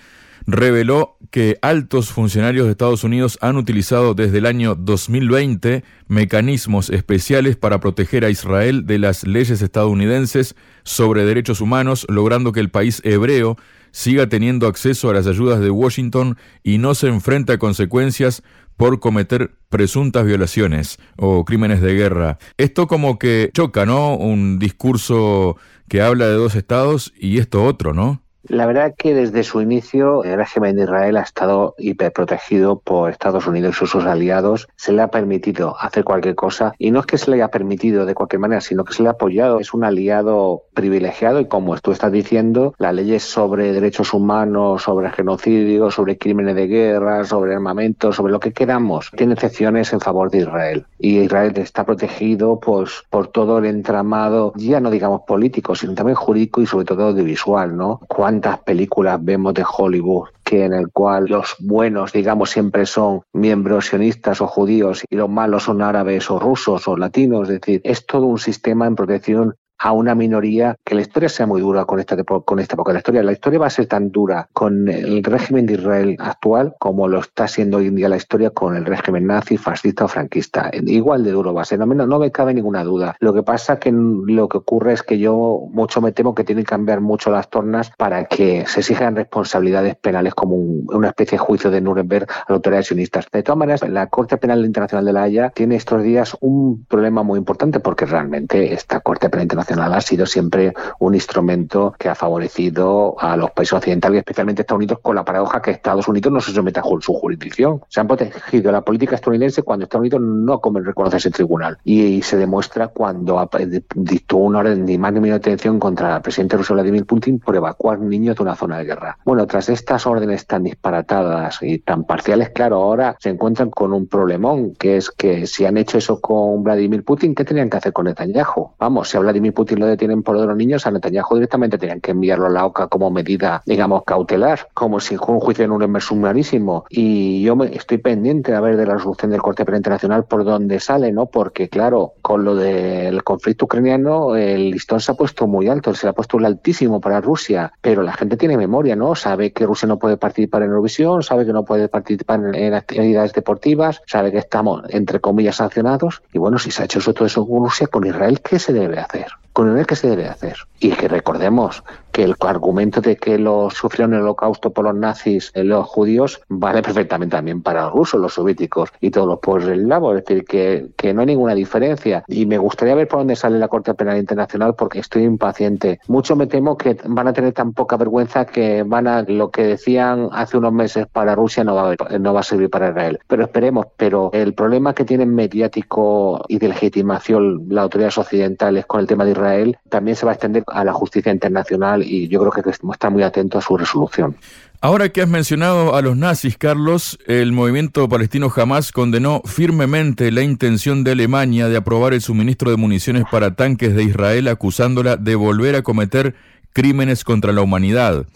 reveló 0.47 1.17
que 1.31 1.57
altos 1.61 2.11
funcionarios 2.11 2.65
de 2.65 2.71
Estados 2.71 3.03
Unidos 3.03 3.37
han 3.41 3.57
utilizado 3.57 4.13
desde 4.13 4.37
el 4.37 4.45
año 4.45 4.73
2020 4.73 5.83
mecanismos 6.07 6.89
especiales 6.89 7.57
para 7.57 7.81
proteger 7.81 8.23
a 8.23 8.29
Israel 8.29 8.85
de 8.85 8.99
las 8.99 9.27
leyes 9.27 9.61
estadounidenses 9.61 10.55
sobre 10.83 11.25
derechos 11.25 11.59
humanos, 11.59 12.05
logrando 12.07 12.53
que 12.53 12.61
el 12.61 12.69
país 12.69 13.01
hebreo 13.03 13.57
siga 13.95 14.27
teniendo 14.27 14.67
acceso 14.67 15.09
a 15.09 15.13
las 15.13 15.25
ayudas 15.25 15.61
de 15.61 15.69
Washington 15.69 16.37
y 16.63 16.79
no 16.79 16.95
se 16.95 17.07
enfrenta 17.07 17.53
a 17.53 17.57
consecuencias 17.57 18.43
por 18.75 18.99
cometer 18.99 19.55
presuntas 19.69 20.25
violaciones 20.25 20.97
o 21.15 21.45
crímenes 21.45 21.79
de 21.79 21.93
guerra. 21.93 22.37
Esto 22.57 22.87
como 22.87 23.17
que 23.17 23.51
choca, 23.53 23.85
¿no? 23.85 24.17
Un 24.17 24.59
discurso 24.59 25.55
que 25.87 26.01
habla 26.01 26.27
de 26.27 26.33
dos 26.33 26.55
estados 26.55 27.13
y 27.17 27.37
esto 27.37 27.63
otro, 27.63 27.93
¿no? 27.93 28.24
La 28.47 28.65
verdad 28.65 28.93
que 28.97 29.13
desde 29.13 29.43
su 29.43 29.61
inicio 29.61 30.23
el 30.23 30.37
régimen 30.37 30.75
de 30.75 30.83
Israel 30.83 31.17
ha 31.17 31.21
estado 31.21 31.75
hiperprotegido 31.77 32.79
por 32.79 33.09
Estados 33.09 33.47
Unidos 33.47 33.77
y 33.81 33.87
sus 33.87 34.05
aliados. 34.05 34.67
Se 34.75 34.93
le 34.93 35.01
ha 35.01 35.07
permitido 35.09 35.75
hacer 35.79 36.03
cualquier 36.03 36.35
cosa 36.35 36.73
y 36.77 36.91
no 36.91 36.99
es 36.99 37.05
que 37.05 37.17
se 37.17 37.31
le 37.31 37.37
haya 37.37 37.49
permitido 37.49 38.05
de 38.05 38.13
cualquier 38.13 38.39
manera, 38.39 38.61
sino 38.61 38.83
que 38.83 38.93
se 38.93 39.03
le 39.03 39.09
ha 39.09 39.13
apoyado. 39.13 39.59
Es 39.59 39.73
un 39.73 39.83
aliado 39.83 40.63
privilegiado 40.73 41.39
y 41.39 41.47
como 41.47 41.75
tú 41.77 41.91
estás 41.91 42.11
diciendo, 42.11 42.75
las 42.77 42.93
leyes 42.93 43.23
sobre 43.23 43.73
derechos 43.73 44.13
humanos, 44.13 44.83
sobre 44.83 45.09
genocidio, 45.11 45.89
sobre 45.89 46.17
crímenes 46.17 46.55
de 46.55 46.67
guerra, 46.67 47.25
sobre 47.25 47.53
armamento, 47.53 48.11
sobre 48.11 48.31
lo 48.31 48.39
que 48.39 48.53
queramos, 48.53 49.11
tiene 49.15 49.33
excepciones 49.33 49.91
en 49.93 49.99
favor 49.99 50.29
de 50.29 50.39
Israel. 50.39 50.85
Y 50.99 51.19
Israel 51.19 51.53
está 51.55 51.85
protegido 51.85 52.59
pues, 52.59 53.03
por 53.09 53.27
todo 53.27 53.57
el 53.57 53.65
entramado, 53.65 54.53
ya 54.55 54.79
no 54.79 54.91
digamos 54.91 55.21
político, 55.27 55.75
sino 55.75 55.93
también 55.93 56.15
jurídico 56.15 56.61
y 56.61 56.65
sobre 56.65 56.85
todo 56.85 57.07
audiovisual, 57.07 57.75
¿no? 57.75 57.99
Cuántas 58.35 58.59
películas 58.65 59.23
vemos 59.23 59.53
de 59.53 59.63
Hollywood 59.65 60.27
que 60.43 60.65
en 60.65 60.73
el 60.73 60.91
cual 60.91 61.25
los 61.25 61.55
buenos, 61.59 62.11
digamos, 62.11 62.49
siempre 62.51 62.85
son 62.85 63.21
miembros 63.33 63.87
sionistas 63.87 64.41
o 64.41 64.47
judíos 64.47 65.03
y 65.09 65.15
los 65.15 65.29
malos 65.29 65.63
son 65.63 65.81
árabes 65.81 66.29
o 66.29 66.37
rusos 66.37 66.85
o 66.87 66.97
latinos. 66.97 67.49
Es 67.49 67.61
decir, 67.61 67.81
es 67.83 68.05
todo 68.05 68.25
un 68.25 68.37
sistema 68.37 68.87
en 68.87 68.95
protección 68.95 69.55
a 69.77 69.91
una 69.91 70.15
minoría, 70.15 70.77
que 70.83 70.95
la 70.95 71.01
historia 71.01 71.29
sea 71.29 71.45
muy 71.45 71.61
dura 71.61 71.85
con 71.85 71.99
esta, 71.99 72.15
con 72.23 72.59
esta 72.59 72.75
época 72.75 72.91
de 72.91 72.93
la 72.93 72.99
historia. 72.99 73.23
La 73.23 73.31
historia 73.31 73.59
va 73.59 73.67
a 73.67 73.69
ser 73.69 73.87
tan 73.87 74.11
dura 74.11 74.47
con 74.53 74.87
el 74.87 75.23
régimen 75.23 75.65
de 75.65 75.73
Israel 75.73 76.15
actual 76.19 76.75
como 76.79 77.07
lo 77.07 77.19
está 77.19 77.47
siendo 77.47 77.77
hoy 77.77 77.87
en 77.87 77.95
día 77.95 78.09
la 78.09 78.17
historia 78.17 78.49
con 78.51 78.75
el 78.75 78.85
régimen 78.85 79.27
nazi, 79.27 79.57
fascista 79.57 80.05
o 80.05 80.07
franquista. 80.07 80.71
Igual 80.73 81.23
de 81.23 81.31
duro 81.31 81.53
va 81.53 81.63
a 81.63 81.65
ser, 81.65 81.79
no, 81.79 82.19
me 82.19 82.31
cabe 82.31 82.53
ninguna 82.53 82.83
duda. 82.83 83.15
Lo 83.19 83.33
que 83.33 83.43
pasa 83.43 83.79
que 83.79 83.91
lo 83.91 84.47
que 84.47 84.57
ocurre 84.57 84.93
es 84.93 85.03
que 85.03 85.17
yo 85.17 85.67
mucho 85.71 86.01
me 86.01 86.11
temo 86.11 86.35
que 86.35 86.43
tienen 86.43 86.63
que 86.63 86.69
cambiar 86.69 87.01
mucho 87.01 87.31
las 87.31 87.49
tornas 87.49 87.91
para 87.97 88.25
que 88.25 88.65
se 88.67 88.79
exijan 88.79 89.15
responsabilidades 89.15 89.95
penales 89.95 90.33
como 90.33 90.55
una 90.55 91.09
especie 91.09 91.37
de 91.37 91.43
juicio 91.43 91.69
de 91.69 91.81
Nuremberg 91.81 92.27
a 92.29 92.45
las 92.47 92.57
autoridades 92.57 92.87
sionistas. 92.87 93.27
De 93.31 93.43
todas 93.43 93.57
maneras, 93.57 93.87
la 93.87 94.07
Corte 94.07 94.37
Penal 94.37 94.65
Internacional 94.65 95.05
de 95.05 95.13
la 95.13 95.23
Haya 95.23 95.49
tiene 95.49 95.75
estos 95.75 96.03
días 96.03 96.37
un 96.39 96.85
problema 96.85 97.23
muy 97.23 97.39
importante 97.39 97.79
porque 97.79 98.05
realmente 98.05 98.73
esta 98.73 98.99
Corte 98.99 99.29
Penal 99.29 99.43
Internacional 99.43 99.64
ha 99.73 100.01
sido 100.01 100.25
siempre 100.25 100.73
un 100.99 101.15
instrumento 101.15 101.95
que 101.97 102.09
ha 102.09 102.15
favorecido 102.15 103.15
a 103.19 103.35
los 103.37 103.51
países 103.51 103.73
occidentales, 103.73 104.19
especialmente 104.19 104.61
Estados 104.61 104.79
Unidos, 104.79 104.99
con 105.01 105.15
la 105.15 105.25
paradoja 105.25 105.61
que 105.61 105.71
Estados 105.71 106.07
Unidos 106.07 106.31
no 106.31 106.39
se 106.39 106.51
somete 106.51 106.79
a 106.79 106.83
su 106.99 107.13
jurisdicción. 107.13 107.81
Se 107.89 107.99
han 107.99 108.07
protegido 108.07 108.71
la 108.71 108.81
política 108.81 109.15
estadounidense 109.15 109.63
cuando 109.63 109.83
Estados 109.83 110.01
Unidos 110.01 110.21
no 110.21 110.59
reconoce 110.83 111.17
ese 111.17 111.31
tribunal. 111.31 111.77
Y, 111.83 112.21
se 112.21 112.37
demuestra 112.37 112.87
cuando 112.87 113.49
dictó 113.95 114.37
una 114.37 114.59
orden 114.59 114.85
de 114.85 114.97
más 114.97 115.13
ni 115.13 115.19
menos 115.19 115.39
detención 115.39 115.79
contra 115.79 116.15
el 116.15 116.21
presidente 116.21 116.57
ruso 116.57 116.73
Vladimir 116.73 117.05
Putin 117.05 117.39
por 117.39 117.55
evacuar 117.55 117.99
niños 117.99 118.35
de 118.35 118.43
una 118.43 118.55
zona 118.55 118.77
de 118.77 118.85
guerra. 118.85 119.17
Bueno, 119.25 119.45
tras 119.45 119.69
estas 119.69 120.07
órdenes 120.07 120.47
tan 120.47 120.63
disparatadas 120.63 121.59
y 121.61 121.79
tan 121.79 122.05
parciales, 122.05 122.49
claro, 122.49 122.77
ahora 122.77 123.15
se 123.19 123.29
encuentran 123.29 123.69
con 123.69 123.93
un 123.93 124.07
problemón, 124.07 124.73
que 124.73 124.97
es 124.97 125.11
que 125.11 125.45
si 125.45 125.65
han 125.65 125.77
hecho 125.77 125.97
eso 125.97 126.19
con 126.21 126.63
Vladimir 126.63 127.03
Putin, 127.03 127.35
¿qué 127.35 127.43
tenían 127.43 127.69
que 127.69 127.77
hacer 127.77 127.93
con 127.93 128.05
Netanyahu? 128.05 128.71
Vamos, 128.79 129.09
si 129.09 129.17
a 129.17 129.19
Vladimir 129.19 129.53
Putin 129.55 129.79
lo 129.79 129.87
detienen 129.87 130.21
por 130.21 130.35
los 130.35 130.55
niños, 130.55 130.85
a 130.85 130.91
Netanyahu 130.91 131.35
directamente 131.35 131.79
tenían 131.79 132.01
que 132.01 132.11
enviarlo 132.11 132.45
a 132.45 132.49
la 132.49 132.65
OCA 132.65 132.87
como 132.87 133.09
medida, 133.09 133.63
digamos, 133.65 134.03
cautelar, 134.05 134.67
como 134.75 134.99
si 134.99 135.15
un 135.15 135.39
juicio 135.39 135.65
en 135.65 135.71
un 135.71 135.81
sumarísimo. 136.01 136.85
Y 136.89 137.41
yo 137.43 137.55
me, 137.55 137.75
estoy 137.75 137.97
pendiente 137.97 138.53
a 138.53 138.61
ver 138.61 138.77
de 138.77 138.85
la 138.85 138.95
resolución 138.95 139.31
del 139.31 139.41
Corte 139.41 139.65
Penal 139.65 139.79
Internacional 139.79 140.25
por 140.25 140.43
dónde 140.43 140.79
sale, 140.79 141.11
¿no? 141.11 141.27
Porque, 141.27 141.69
claro, 141.69 142.13
con 142.21 142.43
lo 142.43 142.55
del 142.55 143.23
conflicto 143.23 143.65
ucraniano, 143.65 144.35
el 144.35 144.71
listón 144.71 144.99
se 144.99 145.11
ha 145.11 145.15
puesto 145.15 145.47
muy 145.47 145.67
alto, 145.67 145.93
se 145.93 146.07
ha 146.07 146.13
puesto 146.13 146.37
un 146.37 146.45
altísimo 146.45 146.99
para 146.99 147.21
Rusia, 147.21 147.71
pero 147.81 148.01
la 148.01 148.13
gente 148.13 148.37
tiene 148.37 148.57
memoria, 148.57 148.95
¿no? 148.95 149.15
Sabe 149.15 149.51
que 149.51 149.65
Rusia 149.65 149.87
no 149.87 149.99
puede 149.99 150.17
participar 150.17 150.63
en 150.63 150.69
Eurovisión, 150.69 151.23
sabe 151.23 151.45
que 151.45 151.53
no 151.53 151.65
puede 151.65 151.87
participar 151.87 152.41
en, 152.53 152.73
actividades 152.73 153.33
deportivas, 153.33 154.01
sabe 154.05 154.31
que 154.31 154.39
estamos, 154.39 154.83
entre 154.89 155.19
comillas, 155.19 155.57
sancionados. 155.57 156.21
Y 156.33 156.39
bueno, 156.39 156.57
si 156.57 156.71
se 156.71 156.81
ha 156.81 156.85
hecho 156.85 156.99
eso, 156.99 157.13
todo 157.13 157.25
eso 157.25 157.47
con 157.47 157.63
Rusia, 157.63 157.87
con 157.87 158.05
Israel, 158.05 158.41
¿qué 158.41 158.59
se 158.59 158.73
debe 158.73 158.99
hacer? 158.99 159.27
Con 159.55 159.77
el 159.77 159.87
que 159.87 159.95
se 159.95 160.09
debe 160.09 160.27
hacer. 160.27 160.57
Y 160.81 160.91
que 160.91 161.07
recordemos 161.07 161.81
que 162.15 162.23
el 162.23 162.35
argumento 162.39 163.01
de 163.01 163.17
que 163.17 163.37
lo 163.37 163.69
sufrieron 163.69 164.13
el 164.13 164.21
holocausto 164.21 164.71
por 164.71 164.85
los 164.85 164.95
nazis 164.95 165.51
eh, 165.53 165.65
los 165.65 165.85
judíos 165.85 166.39
vale 166.47 166.81
perfectamente 166.81 167.35
también 167.35 167.61
para 167.61 167.83
los 167.83 167.91
rusos, 167.91 168.21
los 168.21 168.35
soviéticos 168.35 168.89
y 169.01 169.11
todos 169.11 169.27
los 169.27 169.39
pueblos 169.39 169.77
lado. 169.79 170.15
Es 170.15 170.23
decir, 170.23 170.45
que, 170.45 170.87
que 170.95 171.13
no 171.13 171.19
hay 171.19 171.27
ninguna 171.27 171.53
diferencia. 171.53 172.23
Y 172.29 172.45
me 172.45 172.57
gustaría 172.57 172.95
ver 172.95 173.09
por 173.09 173.19
dónde 173.19 173.35
sale 173.35 173.59
la 173.59 173.67
Corte 173.67 173.93
Penal 173.95 174.17
Internacional 174.17 174.75
porque 174.75 174.99
estoy 174.99 175.23
impaciente. 175.23 175.99
Mucho 176.07 176.37
me 176.37 176.47
temo 176.47 176.77
que 176.77 176.97
van 177.05 177.27
a 177.27 177.33
tener 177.33 177.51
tan 177.51 177.73
poca 177.73 177.97
vergüenza 177.97 178.45
que 178.45 178.83
van 178.83 179.07
a 179.07 179.23
lo 179.23 179.51
que 179.51 179.63
decían 179.63 180.29
hace 180.31 180.57
unos 180.57 180.71
meses 180.71 181.07
para 181.11 181.35
Rusia 181.35 181.65
no 181.65 181.75
va 181.75 181.95
a, 181.99 182.17
no 182.17 182.33
va 182.33 182.39
a 182.39 182.43
servir 182.43 182.69
para 182.69 182.91
Israel. 182.91 183.19
Pero 183.27 183.43
esperemos. 183.43 183.87
Pero 183.97 184.29
el 184.31 184.53
problema 184.53 184.93
que 184.93 185.03
tienen 185.03 185.35
mediático 185.35 186.45
y 186.47 186.59
de 186.59 186.69
legitimación 186.69 187.65
las 187.67 187.83
autoridades 187.83 188.17
occidentales 188.17 188.85
con 188.85 189.01
el 189.01 189.07
tema 189.07 189.25
de 189.25 189.31
Israel 189.31 189.77
también 189.89 190.15
se 190.15 190.25
va 190.25 190.31
a 190.31 190.35
extender 190.35 190.63
a 190.67 190.85
la 190.85 190.93
justicia 190.93 191.33
internacional 191.33 192.04
y 192.05 192.27
yo 192.27 192.39
creo 192.39 192.51
que 192.51 192.69
está 192.69 193.09
muy 193.09 193.23
atento 193.23 193.57
a 193.57 193.61
su 193.61 193.77
resolución. 193.77 194.35
Ahora 194.81 195.09
que 195.09 195.21
has 195.21 195.27
mencionado 195.27 195.95
a 195.95 196.01
los 196.01 196.15
nazis, 196.15 196.57
Carlos, 196.57 197.17
el 197.25 197.53
movimiento 197.53 198.07
palestino 198.07 198.49
jamás 198.49 198.91
condenó 198.91 199.41
firmemente 199.45 200.31
la 200.31 200.43
intención 200.43 201.03
de 201.03 201.13
Alemania 201.13 201.69
de 201.69 201.77
aprobar 201.77 202.13
el 202.13 202.21
suministro 202.21 202.69
de 202.69 202.77
municiones 202.77 203.23
para 203.31 203.55
tanques 203.55 203.95
de 203.95 204.03
Israel, 204.03 204.47
acusándola 204.47 205.17
de 205.17 205.33
volver 205.33 205.75
a 205.75 205.81
cometer 205.81 206.35
crímenes 206.71 207.23
contra 207.23 207.51
la 207.51 207.61
humanidad. 207.61 208.27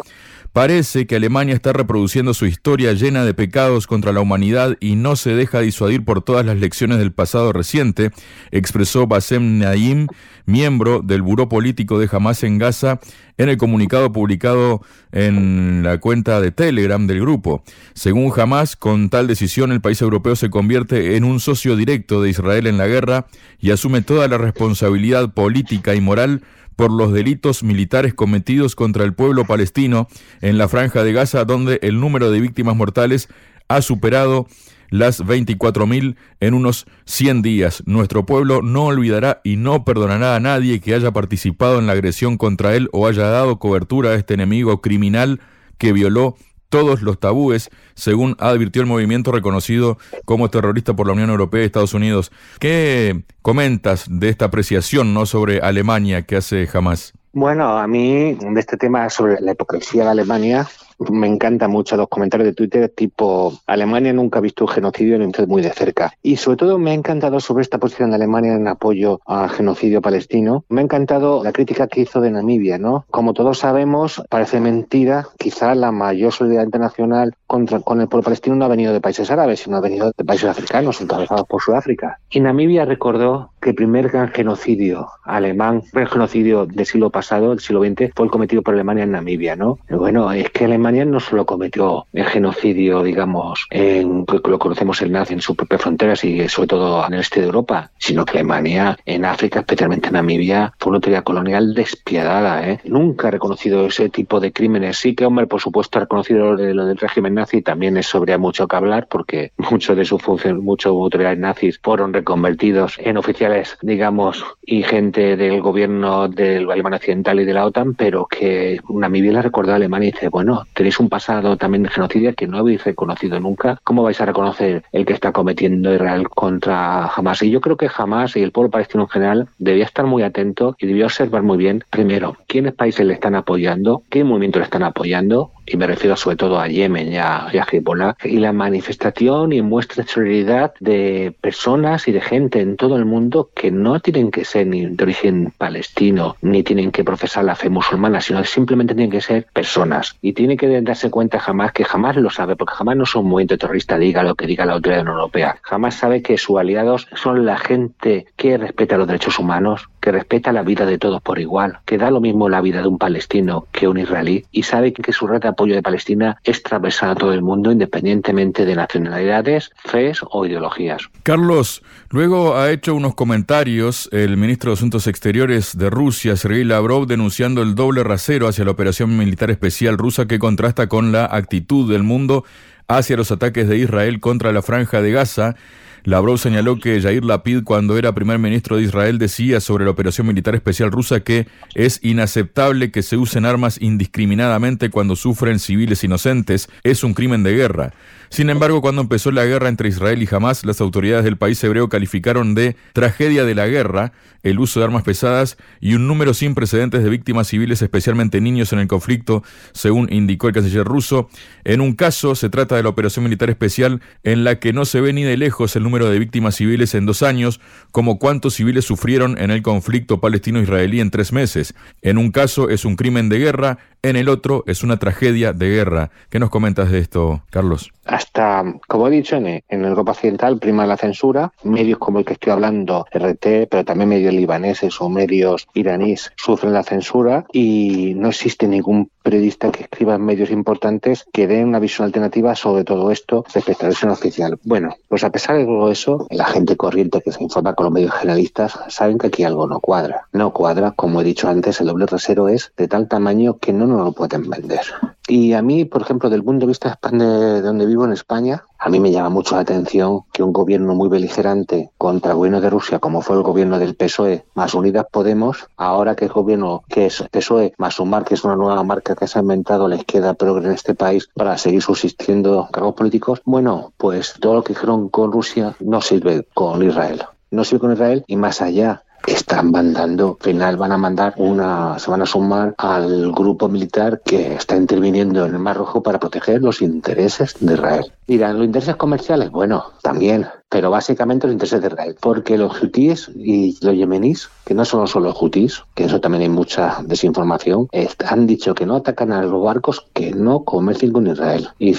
Parece 0.53 1.05
que 1.05 1.15
Alemania 1.15 1.53
está 1.53 1.73
reproduciendo 1.73 2.33
su 2.33 2.47
historia 2.47 2.93
llena 2.93 3.23
de 3.23 3.35
pecados 3.35 3.85
contra 3.85 4.11
la 4.11 4.21
humanidad 4.21 4.77
y 4.79 4.95
no 4.95 5.15
se 5.15 5.35
deja 5.35 5.59
disuadir 5.59 6.03
por 6.03 6.23
todas 6.23 6.43
las 6.43 6.57
lecciones 6.57 6.97
del 6.97 7.11
pasado 7.11 7.53
reciente, 7.53 8.09
expresó 8.49 9.05
Bassem 9.05 9.59
Naim, 9.59 10.07
miembro 10.47 11.01
del 11.03 11.21
Buró 11.21 11.49
Político 11.49 11.99
de 11.99 12.09
Hamas 12.11 12.43
en 12.43 12.57
Gaza, 12.57 12.99
en 13.37 13.47
el 13.49 13.57
comunicado 13.57 14.11
publicado 14.11 14.81
en 15.11 15.83
la 15.83 15.99
cuenta 15.99 16.41
de 16.41 16.51
Telegram 16.51 17.05
del 17.05 17.21
grupo. 17.21 17.63
Según 17.93 18.33
Hamas, 18.35 18.75
con 18.75 19.09
tal 19.09 19.27
decisión 19.27 19.71
el 19.71 19.81
país 19.81 20.01
europeo 20.01 20.35
se 20.35 20.49
convierte 20.49 21.15
en 21.15 21.25
un 21.25 21.39
socio 21.39 21.75
directo 21.75 22.23
de 22.23 22.31
Israel 22.31 22.65
en 22.65 22.77
la 22.77 22.87
guerra 22.87 23.27
y 23.59 23.69
asume 23.69 24.01
toda 24.01 24.27
la 24.27 24.39
responsabilidad 24.39 25.31
política 25.31 25.93
y 25.93 26.01
moral 26.01 26.41
por 26.79 26.91
los 26.93 27.11
delitos 27.11 27.61
militares 27.61 28.13
cometidos 28.13 28.73
contra 28.73 29.03
el 29.03 29.13
pueblo 29.13 29.43
palestino 29.43 30.07
en 30.39 30.57
la 30.57 30.69
franja 30.69 31.03
de 31.03 31.11
Gaza, 31.11 31.43
donde 31.43 31.77
el 31.81 31.99
número 31.99 32.31
de 32.31 32.39
víctimas 32.39 32.73
mortales 32.73 33.27
ha 33.67 33.81
superado 33.81 34.47
las 34.89 35.21
24.000 35.21 36.15
en 36.39 36.53
unos 36.53 36.85
100 37.03 37.41
días. 37.41 37.83
Nuestro 37.85 38.25
pueblo 38.25 38.61
no 38.61 38.85
olvidará 38.85 39.41
y 39.43 39.57
no 39.57 39.83
perdonará 39.83 40.37
a 40.37 40.39
nadie 40.39 40.79
que 40.79 40.93
haya 40.93 41.11
participado 41.11 41.79
en 41.79 41.87
la 41.87 41.91
agresión 41.91 42.37
contra 42.37 42.73
él 42.73 42.87
o 42.93 43.07
haya 43.07 43.27
dado 43.27 43.59
cobertura 43.59 44.11
a 44.11 44.15
este 44.15 44.35
enemigo 44.35 44.79
criminal 44.79 45.41
que 45.77 45.91
violó 45.91 46.37
todos 46.69 47.01
los 47.01 47.19
tabúes, 47.19 47.69
según 47.95 48.35
advirtió 48.39 48.81
el 48.81 48.87
movimiento 48.87 49.31
reconocido 49.31 49.97
como 50.25 50.49
terrorista 50.49 50.95
por 50.95 51.07
la 51.07 51.13
Unión 51.13 51.29
Europea 51.29 51.63
y 51.63 51.65
Estados 51.65 51.93
Unidos. 51.93 52.31
¿Qué 52.59 53.23
comentas 53.41 54.05
de 54.07 54.29
esta 54.29 54.45
apreciación 54.45 55.13
no 55.13 55.25
sobre 55.25 55.59
Alemania 55.59 56.21
que 56.21 56.37
hace 56.37 56.67
jamás? 56.67 57.13
Bueno, 57.33 57.77
a 57.77 57.87
mí 57.87 58.35
de 58.35 58.59
este 58.59 58.77
tema 58.77 59.09
sobre 59.09 59.39
la 59.41 59.51
hipocresía 59.51 60.03
de 60.03 60.09
Alemania 60.09 60.67
me 61.09 61.27
encantan 61.27 61.71
mucho 61.71 61.95
los 61.95 62.07
comentarios 62.07 62.47
de 62.47 62.53
Twitter 62.53 62.89
tipo 62.89 63.53
Alemania 63.65 64.13
nunca 64.13 64.39
ha 64.39 64.41
visto 64.41 64.65
un 64.65 64.69
genocidio 64.69 65.17
ni 65.17 65.31
muy 65.47 65.61
de 65.61 65.71
cerca. 65.71 66.13
Y 66.21 66.35
sobre 66.35 66.57
todo 66.57 66.77
me 66.77 66.91
ha 66.91 66.93
encantado 66.93 67.39
sobre 67.39 67.61
esta 67.63 67.77
posición 67.77 68.09
de 68.09 68.17
Alemania 68.17 68.55
en 68.55 68.67
apoyo 68.67 69.21
al 69.25 69.49
genocidio 69.49 70.01
palestino. 70.01 70.65
Me 70.69 70.81
ha 70.81 70.83
encantado 70.83 71.43
la 71.43 71.51
crítica 71.51 71.87
que 71.87 72.01
hizo 72.01 72.21
de 72.21 72.31
Namibia, 72.31 72.77
¿no? 72.77 73.05
Como 73.09 73.33
todos 73.33 73.59
sabemos, 73.59 74.21
parece 74.29 74.59
mentira, 74.59 75.27
quizá 75.37 75.75
la 75.75 75.91
mayor 75.91 76.33
solidaridad 76.33 76.65
internacional 76.65 77.35
contra, 77.47 77.79
con 77.79 78.01
el 78.01 78.07
pueblo 78.07 78.23
palestino 78.23 78.55
no 78.55 78.65
ha 78.65 78.69
venido 78.69 78.93
de 78.93 79.01
países 79.01 79.31
árabes, 79.31 79.61
sino 79.61 79.77
ha 79.77 79.81
venido 79.81 80.11
de 80.15 80.25
países 80.25 80.49
africanos, 80.49 81.01
encabezados 81.01 81.45
por 81.47 81.61
Sudáfrica. 81.61 82.19
Y 82.29 82.39
Namibia 82.39 82.85
recordó 82.85 83.51
que 83.61 83.71
el 83.71 83.75
primer 83.75 84.09
gran 84.09 84.29
genocidio 84.29 85.07
alemán, 85.23 85.83
el 85.93 86.07
genocidio 86.07 86.65
del 86.65 86.85
siglo 86.85 87.09
pasado, 87.09 87.49
del 87.49 87.59
siglo 87.59 87.83
XX, 87.83 88.11
fue 88.15 88.25
el 88.25 88.31
cometido 88.31 88.61
por 88.61 88.73
Alemania 88.73 89.03
en 89.03 89.11
Namibia, 89.11 89.55
¿no? 89.55 89.79
bueno, 89.89 90.31
es 90.31 90.49
que 90.49 90.65
Alemania 90.65 90.88
no 90.91 91.19
solo 91.19 91.45
cometió 91.45 92.07
el 92.13 92.25
genocidio, 92.25 93.03
digamos, 93.03 93.67
en 93.69 94.25
lo 94.27 94.59
conocemos 94.59 95.01
el 95.01 95.11
nazi 95.11 95.33
en 95.33 95.41
sus 95.41 95.55
propias 95.55 95.81
fronteras 95.81 96.23
y 96.23 96.47
sobre 96.49 96.67
todo 96.67 97.05
en 97.05 97.13
el 97.13 97.19
este 97.19 97.41
de 97.41 97.47
Europa, 97.47 97.91
sino 97.97 98.25
que 98.25 98.39
Alemania 98.39 98.97
en 99.05 99.25
África, 99.25 99.59
especialmente 99.59 100.07
en 100.07 100.13
Namibia, 100.13 100.73
fue 100.79 100.91
una 100.91 100.97
autoridad 100.97 101.23
colonial 101.23 101.73
despiadada, 101.73 102.67
¿eh? 102.67 102.79
Nunca 102.85 103.27
ha 103.27 103.31
reconocido 103.31 103.85
ese 103.85 104.09
tipo 104.09 104.39
de 104.39 104.51
crímenes. 104.51 104.97
Sí 104.97 105.15
que, 105.15 105.25
hombre, 105.25 105.47
por 105.47 105.61
supuesto, 105.61 105.99
ha 105.99 106.01
reconocido 106.01 106.53
lo 106.55 106.85
del 106.85 106.97
régimen 106.97 107.35
nazi, 107.35 107.61
también 107.61 107.97
es 107.97 108.07
sobre 108.07 108.37
mucho 108.37 108.67
que 108.67 108.75
hablar 108.75 109.07
porque 109.09 109.51
muchos 109.71 109.95
de 109.95 110.05
sus 110.05 110.21
funciones, 110.21 110.61
muchos 110.61 110.91
autoridades 110.91 111.39
nazis 111.39 111.79
fueron 111.83 112.13
reconvertidos 112.13 112.97
en 112.99 113.17
oficiales, 113.17 113.77
digamos, 113.81 114.43
y 114.65 114.83
gente 114.83 115.37
del 115.37 115.61
gobierno 115.61 116.27
del 116.27 116.69
Alemania 116.71 116.97
Occidental 116.97 117.39
y 117.39 117.45
de 117.45 117.53
la 117.53 117.65
OTAN, 117.65 117.93
pero 117.95 118.25
que 118.25 118.79
Namibia 118.89 119.33
la 119.33 119.41
recordó 119.41 119.73
a 119.73 119.75
Alemania 119.75 120.09
y 120.09 120.11
dice, 120.11 120.29
bueno, 120.29 120.65
tenéis 120.79 121.01
un 121.01 121.09
pasado 121.09 121.57
también 121.57 121.83
de 121.83 121.89
genocidio 121.89 122.33
que 122.33 122.47
no 122.47 122.57
habéis 122.57 122.85
reconocido 122.85 123.37
nunca. 123.37 123.77
¿Cómo 123.83 124.01
vais 124.01 124.21
a 124.21 124.25
reconocer 124.25 124.85
el 124.93 125.05
que 125.05 125.11
está 125.11 125.33
cometiendo 125.33 125.93
Israel 125.93 126.29
contra 126.29 127.07
Hamas? 127.07 127.43
Y 127.43 127.49
yo 127.49 127.59
creo 127.59 127.75
que 127.75 127.89
Hamas 127.93 128.37
y 128.37 128.43
el 128.43 128.53
pueblo 128.53 128.71
palestino 128.71 129.03
en 129.03 129.09
general 129.09 129.49
debía 129.57 129.83
estar 129.83 130.05
muy 130.05 130.23
atento 130.23 130.77
y 130.79 130.87
debía 130.87 131.07
observar 131.07 131.43
muy 131.43 131.57
bien, 131.57 131.83
primero, 131.89 132.37
quiénes 132.47 132.75
países 132.75 133.05
le 133.05 133.15
están 133.15 133.35
apoyando, 133.35 134.03
qué 134.09 134.23
movimientos 134.23 134.61
le 134.61 134.63
están 134.63 134.83
apoyando, 134.83 135.51
y 135.71 135.77
me 135.77 135.87
refiero 135.87 136.15
sobre 136.15 136.35
todo 136.35 136.59
a 136.59 136.67
Yemen 136.67 137.13
y 137.13 137.17
a, 137.17 137.47
Hezbollah, 137.71 138.15
y 138.23 138.37
la 138.37 138.53
manifestación 138.53 139.53
y 139.53 139.61
muestra 139.61 140.03
de 140.03 140.09
solidaridad 140.09 140.73
de 140.79 141.33
personas 141.39 142.07
y 142.07 142.11
de 142.11 142.21
gente 142.21 142.61
en 142.61 142.75
todo 142.75 142.95
el 142.97 143.05
mundo 143.05 143.49
que 143.53 143.71
no 143.71 143.99
tienen 143.99 144.31
que 144.31 144.45
ser 144.45 144.67
ni 144.67 144.85
de 144.85 145.03
origen 145.03 145.53
palestino, 145.57 146.35
ni 146.41 146.63
tienen 146.63 146.91
que 146.91 147.03
profesar 147.03 147.43
la 147.43 147.55
fe 147.55 147.69
musulmana, 147.69 148.21
sino 148.21 148.41
que 148.41 148.47
simplemente 148.47 148.95
tienen 148.95 149.11
que 149.11 149.21
ser 149.21 149.47
personas. 149.53 150.17
Y 150.21 150.33
tiene 150.33 150.57
que 150.57 150.81
darse 150.81 151.09
cuenta 151.09 151.39
jamás 151.39 151.71
que 151.71 151.83
jamás 151.83 152.15
lo 152.15 152.29
sabe, 152.29 152.55
porque 152.55 152.73
jamás 152.75 152.97
no 152.97 153.05
son 153.05 153.25
un 153.25 153.31
movimiento 153.31 153.57
terrorista, 153.57 153.97
diga 153.97 154.23
lo 154.23 154.35
que 154.35 154.47
diga 154.47 154.65
la 154.65 154.73
autoridad 154.73 155.05
europea. 155.05 155.57
Jamás 155.61 155.95
sabe 155.95 156.21
que 156.21 156.37
sus 156.37 156.57
aliados 156.59 157.07
son 157.15 157.45
la 157.45 157.57
gente 157.57 158.25
que 158.35 158.57
respeta 158.57 158.97
los 158.97 159.07
derechos 159.07 159.39
humanos, 159.39 159.89
que 160.09 160.13
respeta 160.13 160.51
la 160.51 160.63
vida 160.63 160.87
de 160.87 160.97
todos 160.97 161.21
por 161.21 161.37
igual, 161.37 161.77
que 161.85 161.99
da 161.99 162.09
lo 162.09 162.19
mismo 162.19 162.49
la 162.49 162.61
vida 162.61 162.81
de 162.81 162.87
un 162.87 162.97
palestino 162.97 163.67
que 163.71 163.87
un 163.87 163.99
israelí, 163.99 164.43
y 164.51 164.63
sabe 164.63 164.91
que 164.91 165.13
su 165.13 165.27
red 165.27 165.39
de 165.39 165.49
apoyo 165.49 165.75
de 165.75 165.83
Palestina 165.83 166.39
es 166.43 166.63
transversal 166.63 167.11
a 167.11 167.15
todo 167.15 167.31
el 167.31 167.43
mundo, 167.43 167.71
independientemente 167.71 168.65
de 168.65 168.75
nacionalidades, 168.75 169.69
fes 169.85 170.21
o 170.31 170.47
ideologías. 170.47 171.03
Carlos, 171.21 171.83
luego 172.09 172.57
ha 172.57 172.71
hecho 172.71 172.95
unos 172.95 173.13
comentarios 173.13 174.09
el 174.11 174.35
ministro 174.35 174.71
de 174.71 174.77
Asuntos 174.77 175.05
Exteriores 175.05 175.77
de 175.77 175.91
Rusia, 175.91 176.35
Sergei 176.35 176.63
Lavrov, 176.63 177.05
denunciando 177.05 177.61
el 177.61 177.75
doble 177.75 178.03
rasero 178.03 178.47
hacia 178.47 178.65
la 178.65 178.71
operación 178.71 179.15
militar 179.15 179.51
especial 179.51 179.99
rusa 179.99 180.25
que 180.25 180.39
contrasta 180.39 180.87
con 180.87 181.11
la 181.11 181.25
actitud 181.25 181.87
del 181.87 182.01
mundo 182.01 182.45
hacia 182.87 183.15
los 183.15 183.31
ataques 183.31 183.69
de 183.69 183.77
Israel 183.77 184.19
contra 184.19 184.51
la 184.53 184.63
franja 184.63 185.03
de 185.03 185.11
Gaza. 185.11 185.55
Lavrov 186.03 186.37
señaló 186.37 186.79
que 186.79 186.99
Yair 186.99 187.23
Lapid, 187.23 187.63
cuando 187.63 187.97
era 187.97 188.13
primer 188.13 188.39
ministro 188.39 188.77
de 188.77 188.83
Israel, 188.83 189.17
decía 189.19 189.59
sobre 189.59 189.85
la 189.85 189.91
operación 189.91 190.27
militar 190.27 190.55
especial 190.55 190.91
rusa 190.91 191.19
que 191.21 191.47
es 191.75 191.99
inaceptable 192.03 192.91
que 192.91 193.01
se 193.01 193.17
usen 193.17 193.45
armas 193.45 193.81
indiscriminadamente 193.81 194.89
cuando 194.89 195.15
sufren 195.15 195.59
civiles 195.59 196.03
inocentes. 196.03 196.69
Es 196.83 197.03
un 197.03 197.13
crimen 197.13 197.43
de 197.43 197.53
guerra. 197.55 197.93
Sin 198.29 198.49
embargo, 198.49 198.81
cuando 198.81 199.01
empezó 199.01 199.31
la 199.31 199.45
guerra 199.45 199.69
entre 199.69 199.89
Israel 199.89 200.21
y 200.21 200.27
Hamas, 200.31 200.63
las 200.63 200.81
autoridades 200.81 201.25
del 201.25 201.37
país 201.37 201.63
hebreo 201.63 201.89
calificaron 201.89 202.53
de 202.53 202.75
tragedia 202.93 203.43
de 203.43 203.55
la 203.55 203.67
guerra 203.67 204.13
el 204.43 204.59
uso 204.59 204.79
de 204.79 204.85
armas 204.85 205.03
pesadas 205.03 205.57
y 205.79 205.95
un 205.95 206.07
número 206.07 206.33
sin 206.33 206.55
precedentes 206.55 207.03
de 207.03 207.09
víctimas 207.09 207.47
civiles, 207.47 207.81
especialmente 207.81 208.39
niños 208.39 208.71
en 208.71 208.79
el 208.79 208.87
conflicto, 208.87 209.43
según 209.73 210.11
indicó 210.11 210.47
el 210.47 210.53
canciller 210.53 210.85
ruso. 210.85 211.29
En 211.63 211.81
un 211.81 211.93
caso, 211.93 212.35
se 212.35 212.49
trata 212.49 212.75
de 212.75 212.83
la 212.83 212.89
operación 212.89 213.23
militar 213.23 213.49
especial 213.49 214.01
en 214.23 214.43
la 214.43 214.59
que 214.59 214.73
no 214.73 214.85
se 214.85 215.01
ve 215.01 215.11
ni 215.13 215.23
de 215.23 215.37
lejos 215.37 215.75
el 215.75 215.83
número 215.83 216.09
de 216.09 216.19
víctimas 216.19 216.55
civiles 216.55 216.95
en 216.95 217.05
dos 217.05 217.23
años, 217.23 217.59
como 217.91 218.19
cuántos 218.19 218.55
civiles 218.55 218.85
sufrieron 218.85 219.37
en 219.37 219.51
el 219.51 219.61
conflicto 219.61 220.21
palestino-israelí 220.21 220.99
en 220.99 221.11
tres 221.11 221.33
meses. 221.33 221.73
En 222.01 222.17
un 222.17 222.31
caso 222.31 222.69
es 222.69 222.85
un 222.85 222.95
crimen 222.95 223.29
de 223.29 223.39
guerra, 223.39 223.79
en 224.03 224.15
el 224.15 224.29
otro 224.29 224.63
es 224.67 224.83
una 224.83 224.97
tragedia 224.97 225.53
de 225.53 225.69
guerra. 225.69 226.11
¿Qué 226.29 226.39
nos 226.39 226.49
comentas 226.49 226.91
de 226.91 226.99
esto, 226.99 227.43
Carlos? 227.49 227.91
Hasta, 228.05 228.63
como 228.87 229.07
he 229.07 229.11
dicho, 229.11 229.35
en, 229.35 229.61
Europa 229.69 230.11
Occidental 230.11 230.59
prima 230.59 230.85
la 230.85 230.97
censura. 230.97 231.51
Medios 231.63 231.99
como 231.99 232.19
el 232.19 232.25
que 232.25 232.33
estoy 232.33 232.51
hablando, 232.51 233.05
RT, 233.11 233.67
pero 233.69 233.85
también 233.85 234.09
medios 234.09 234.33
libaneses 234.33 234.99
o 235.01 235.09
medios 235.09 235.67
iraníes 235.73 236.31
sufren 236.35 236.73
la 236.73 236.83
censura 236.83 237.45
y 237.51 238.13
no 238.15 238.29
existe 238.29 238.67
ningún 238.67 239.11
periodista 239.29 239.71
que 239.71 239.83
escriba 239.83 240.15
en 240.15 240.25
medios 240.25 240.49
importantes 240.49 241.27
que 241.31 241.45
den 241.45 241.67
una 241.67 241.77
visión 241.77 242.05
alternativa 242.05 242.55
sobre 242.55 242.83
todo 242.83 243.11
esto 243.11 243.45
respecto 243.53 243.81
a 243.81 243.83
la 243.83 243.89
versión 243.89 244.11
oficial. 244.11 244.59
Bueno, 244.63 244.95
pues 245.07 245.23
a 245.23 245.29
pesar 245.29 245.57
de 245.57 245.65
todo 245.65 245.91
eso, 245.91 246.25
la 246.31 246.45
gente 246.45 246.75
corriente 246.75 247.21
que 247.21 247.31
se 247.31 247.43
informa 247.43 247.75
con 247.75 247.83
los 247.83 247.93
medios 247.93 248.11
generalistas 248.13 248.79
saben 248.87 249.19
que 249.19 249.27
aquí 249.27 249.43
algo 249.43 249.67
no 249.67 249.79
cuadra. 249.79 250.27
No 250.33 250.51
cuadra, 250.51 250.93
como 250.95 251.21
he 251.21 251.23
dicho 251.23 251.47
antes, 251.47 251.79
el 251.79 251.87
doble 251.87 252.07
rasero 252.07 252.47
es 252.47 252.73
de 252.75 252.87
tal 252.87 253.07
tamaño 253.07 253.59
que 253.59 253.71
no 253.71 253.85
nos 253.85 254.03
lo 254.03 254.13
pueden 254.13 254.49
vender. 254.49 254.81
Y 255.27 255.53
a 255.53 255.61
mí, 255.61 255.85
por 255.85 256.01
ejemplo, 256.01 256.31
del 256.31 256.43
punto 256.43 256.65
de 256.65 256.69
vista 256.69 256.97
de 257.11 257.61
donde 257.61 257.85
vivo 257.85 258.05
en 258.05 258.13
España, 258.13 258.63
a 258.79 258.89
mí 258.89 258.99
me 258.99 259.11
llama 259.11 259.29
mucho 259.29 259.55
la 259.55 259.61
atención 259.61 260.21
que 260.31 260.41
un 260.41 260.53
gobierno 260.53 260.95
muy 260.95 261.09
beligerante 261.09 261.91
contra 261.97 262.31
el 262.31 262.37
gobierno 262.37 262.61
de 262.61 262.69
Rusia, 262.69 262.99
como 262.99 263.21
fue 263.21 263.35
el 263.35 263.43
gobierno 263.43 263.77
del 263.77 263.95
PSOE 263.95 264.45
más 264.53 264.73
Unidas 264.73 265.05
Podemos, 265.11 265.67
ahora 265.75 266.15
que 266.15 266.25
es 266.25 266.31
gobierno 266.31 266.83
que 266.87 267.07
es 267.07 267.23
PSOE 267.29 267.73
más 267.77 267.95
Sumar, 267.95 268.23
que 268.23 268.35
es 268.35 268.43
una 268.45 268.55
nueva 268.55 268.81
marca 268.83 269.15
que 269.15 269.27
se 269.27 269.37
ha 269.37 269.41
inventado 269.41 269.87
la 269.87 269.97
izquierda 269.97 270.33
progre 270.33 270.65
en 270.67 270.73
este 270.73 270.95
país 270.95 271.29
para 271.33 271.57
seguir 271.57 271.81
subsistiendo 271.81 272.69
cargos 272.71 272.95
políticos, 272.95 273.41
bueno, 273.43 273.91
pues 273.97 274.35
todo 274.39 274.55
lo 274.55 274.63
que 274.63 274.73
hicieron 274.73 275.09
con 275.09 275.31
Rusia 275.31 275.75
no 275.81 275.99
sirve 275.99 276.47
con 276.53 276.81
Israel. 276.81 277.23
No 277.51 277.63
sirve 277.65 277.79
con 277.81 277.93
Israel 277.93 278.23
y 278.27 278.37
más 278.37 278.61
allá 278.61 279.03
están 279.27 279.71
mandando, 279.71 280.37
al 280.39 280.43
final 280.43 280.77
van 280.77 280.91
a 280.91 280.97
mandar 280.97 281.33
una, 281.37 281.99
se 281.99 282.09
van 282.09 282.21
a 282.21 282.25
sumar 282.25 282.73
al 282.77 283.31
grupo 283.31 283.67
militar 283.67 284.21
que 284.23 284.53
está 284.53 284.75
interviniendo 284.75 285.45
en 285.45 285.53
el 285.53 285.59
Mar 285.59 285.77
Rojo 285.77 286.01
para 286.01 286.19
proteger 286.19 286.61
los 286.61 286.81
intereses 286.81 287.55
de 287.59 287.73
Israel. 287.73 288.13
Dirán, 288.29 288.57
¿los 288.57 288.65
intereses 288.65 288.95
comerciales? 288.95 289.49
Bueno, 289.49 289.85
también, 290.03 290.45
pero 290.69 290.91
básicamente 290.91 291.47
los 291.47 291.53
intereses 291.53 291.81
de 291.81 291.87
Israel, 291.87 292.15
porque 292.19 292.59
los 292.59 292.79
hutíes 292.79 293.31
y 293.35 293.75
los 293.83 293.95
yemeníes, 293.95 294.49
que 294.65 294.75
no 294.75 294.85
son 294.85 295.07
solo 295.07 295.29
los 295.29 295.41
hutíes, 295.41 295.83
que 295.95 296.03
eso 296.03 296.21
también 296.21 296.43
hay 296.43 296.49
mucha 296.49 296.99
desinformación, 297.03 297.87
han 298.27 298.45
dicho 298.45 298.75
que 298.75 298.85
no 298.85 298.97
atacan 298.97 299.31
a 299.31 299.41
los 299.41 299.63
barcos 299.63 300.05
que 300.13 300.31
no 300.31 300.63
comercien 300.63 301.11
con 301.11 301.25
Israel. 301.25 301.69
Y 301.79 301.95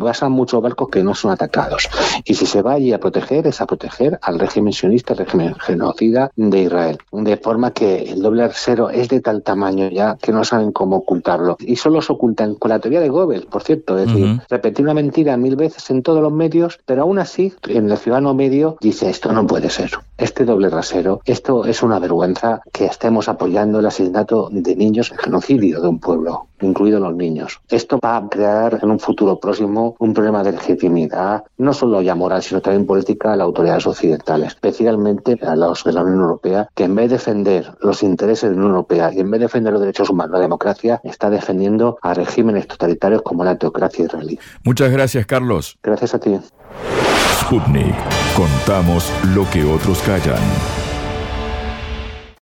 pasan 0.00 0.32
muchos 0.32 0.60
barcos 0.60 0.88
que 0.88 1.04
no 1.04 1.14
son 1.14 1.30
atacados. 1.30 1.88
Y 2.24 2.34
si 2.34 2.44
se 2.44 2.60
va 2.60 2.72
allí 2.72 2.92
a 2.92 2.98
proteger, 2.98 3.46
es 3.46 3.60
a 3.60 3.66
proteger 3.66 4.18
al 4.20 4.40
régimen 4.40 4.72
sionista, 4.72 5.12
al 5.12 5.20
régimen 5.20 5.54
genocida 5.60 6.32
de 6.34 6.62
Israel. 6.62 6.98
De 7.12 7.36
forma 7.36 7.70
que 7.70 8.02
el 8.10 8.20
doble 8.20 8.48
cero 8.52 8.90
es 8.90 9.08
de 9.10 9.20
tal 9.20 9.44
tamaño 9.44 9.90
ya 9.90 10.16
que 10.20 10.32
no 10.32 10.42
saben 10.42 10.72
cómo 10.72 10.96
ocultarlo. 10.96 11.56
Y 11.60 11.76
solo 11.76 12.02
se 12.02 12.12
ocultan 12.12 12.56
con 12.56 12.70
la 12.70 12.80
teoría 12.80 13.00
de 13.00 13.10
Goebbels, 13.10 13.46
por 13.46 13.62
cierto, 13.62 13.96
es 13.96 14.08
decir, 14.08 14.40
repetir 14.48 14.84
una 14.84 14.94
mentira 14.94 15.36
mil 15.36 15.54
veces 15.68 15.90
en 15.90 16.02
todos 16.02 16.22
los 16.22 16.32
medios, 16.32 16.80
pero 16.84 17.02
aún 17.02 17.18
así 17.18 17.54
en 17.68 17.90
el 17.90 17.96
ciudadano 17.98 18.34
medio 18.34 18.76
dice 18.80 19.08
esto 19.10 19.32
no 19.32 19.46
puede 19.46 19.70
ser. 19.70 19.90
Este 20.16 20.44
doble 20.44 20.68
rasero, 20.68 21.20
esto 21.24 21.64
es 21.64 21.82
una 21.82 21.98
vergüenza 21.98 22.60
que 22.72 22.86
estemos 22.86 23.28
apoyando 23.28 23.78
el 23.78 23.86
asesinato 23.86 24.48
de 24.50 24.74
niños, 24.76 25.12
el 25.12 25.18
genocidio 25.18 25.80
de 25.80 25.88
un 25.88 26.00
pueblo, 26.00 26.47
incluidos 26.60 27.00
los 27.00 27.14
niños. 27.14 27.60
Esto 27.68 27.98
va 28.02 28.16
a 28.16 28.28
crear 28.28 28.78
en 28.82 28.90
un 28.90 28.98
futuro 28.98 29.38
próximo 29.38 29.96
un 29.98 30.14
problema 30.14 30.42
de 30.42 30.52
legitimidad, 30.52 31.44
no 31.58 31.72
solo 31.72 32.02
ya 32.02 32.14
moral, 32.14 32.42
sino 32.42 32.60
también 32.60 32.86
política 32.86 33.32
a 33.32 33.36
las 33.36 33.44
autoridades 33.44 33.86
occidentales, 33.86 34.48
especialmente 34.48 35.38
a 35.42 35.56
los 35.56 35.84
de 35.84 35.92
la 35.92 36.02
Unión 36.02 36.20
Europea, 36.20 36.68
que 36.74 36.84
en 36.84 36.94
vez 36.94 37.10
de 37.10 37.16
defender 37.16 37.76
los 37.80 38.02
intereses 38.02 38.48
de 38.48 38.56
la 38.56 38.62
Unión 38.62 38.70
Europea 38.70 39.12
y 39.12 39.20
en 39.20 39.30
vez 39.30 39.40
de 39.40 39.46
defender 39.46 39.72
los 39.72 39.82
derechos 39.82 40.10
humanos, 40.10 40.32
la 40.32 40.40
democracia, 40.40 41.00
está 41.04 41.30
defendiendo 41.30 41.98
a 42.02 42.14
regímenes 42.14 42.66
totalitarios 42.66 43.22
como 43.22 43.44
la 43.44 43.56
teocracia 43.56 44.04
israelí. 44.04 44.38
Muchas 44.64 44.90
gracias, 44.90 45.26
Carlos. 45.26 45.78
Gracias 45.82 46.14
a 46.14 46.18
ti. 46.18 46.38
Sputnik. 47.40 47.94
Contamos 48.36 49.12
lo 49.34 49.48
que 49.50 49.64
otros 49.64 50.00
callan. 50.02 50.38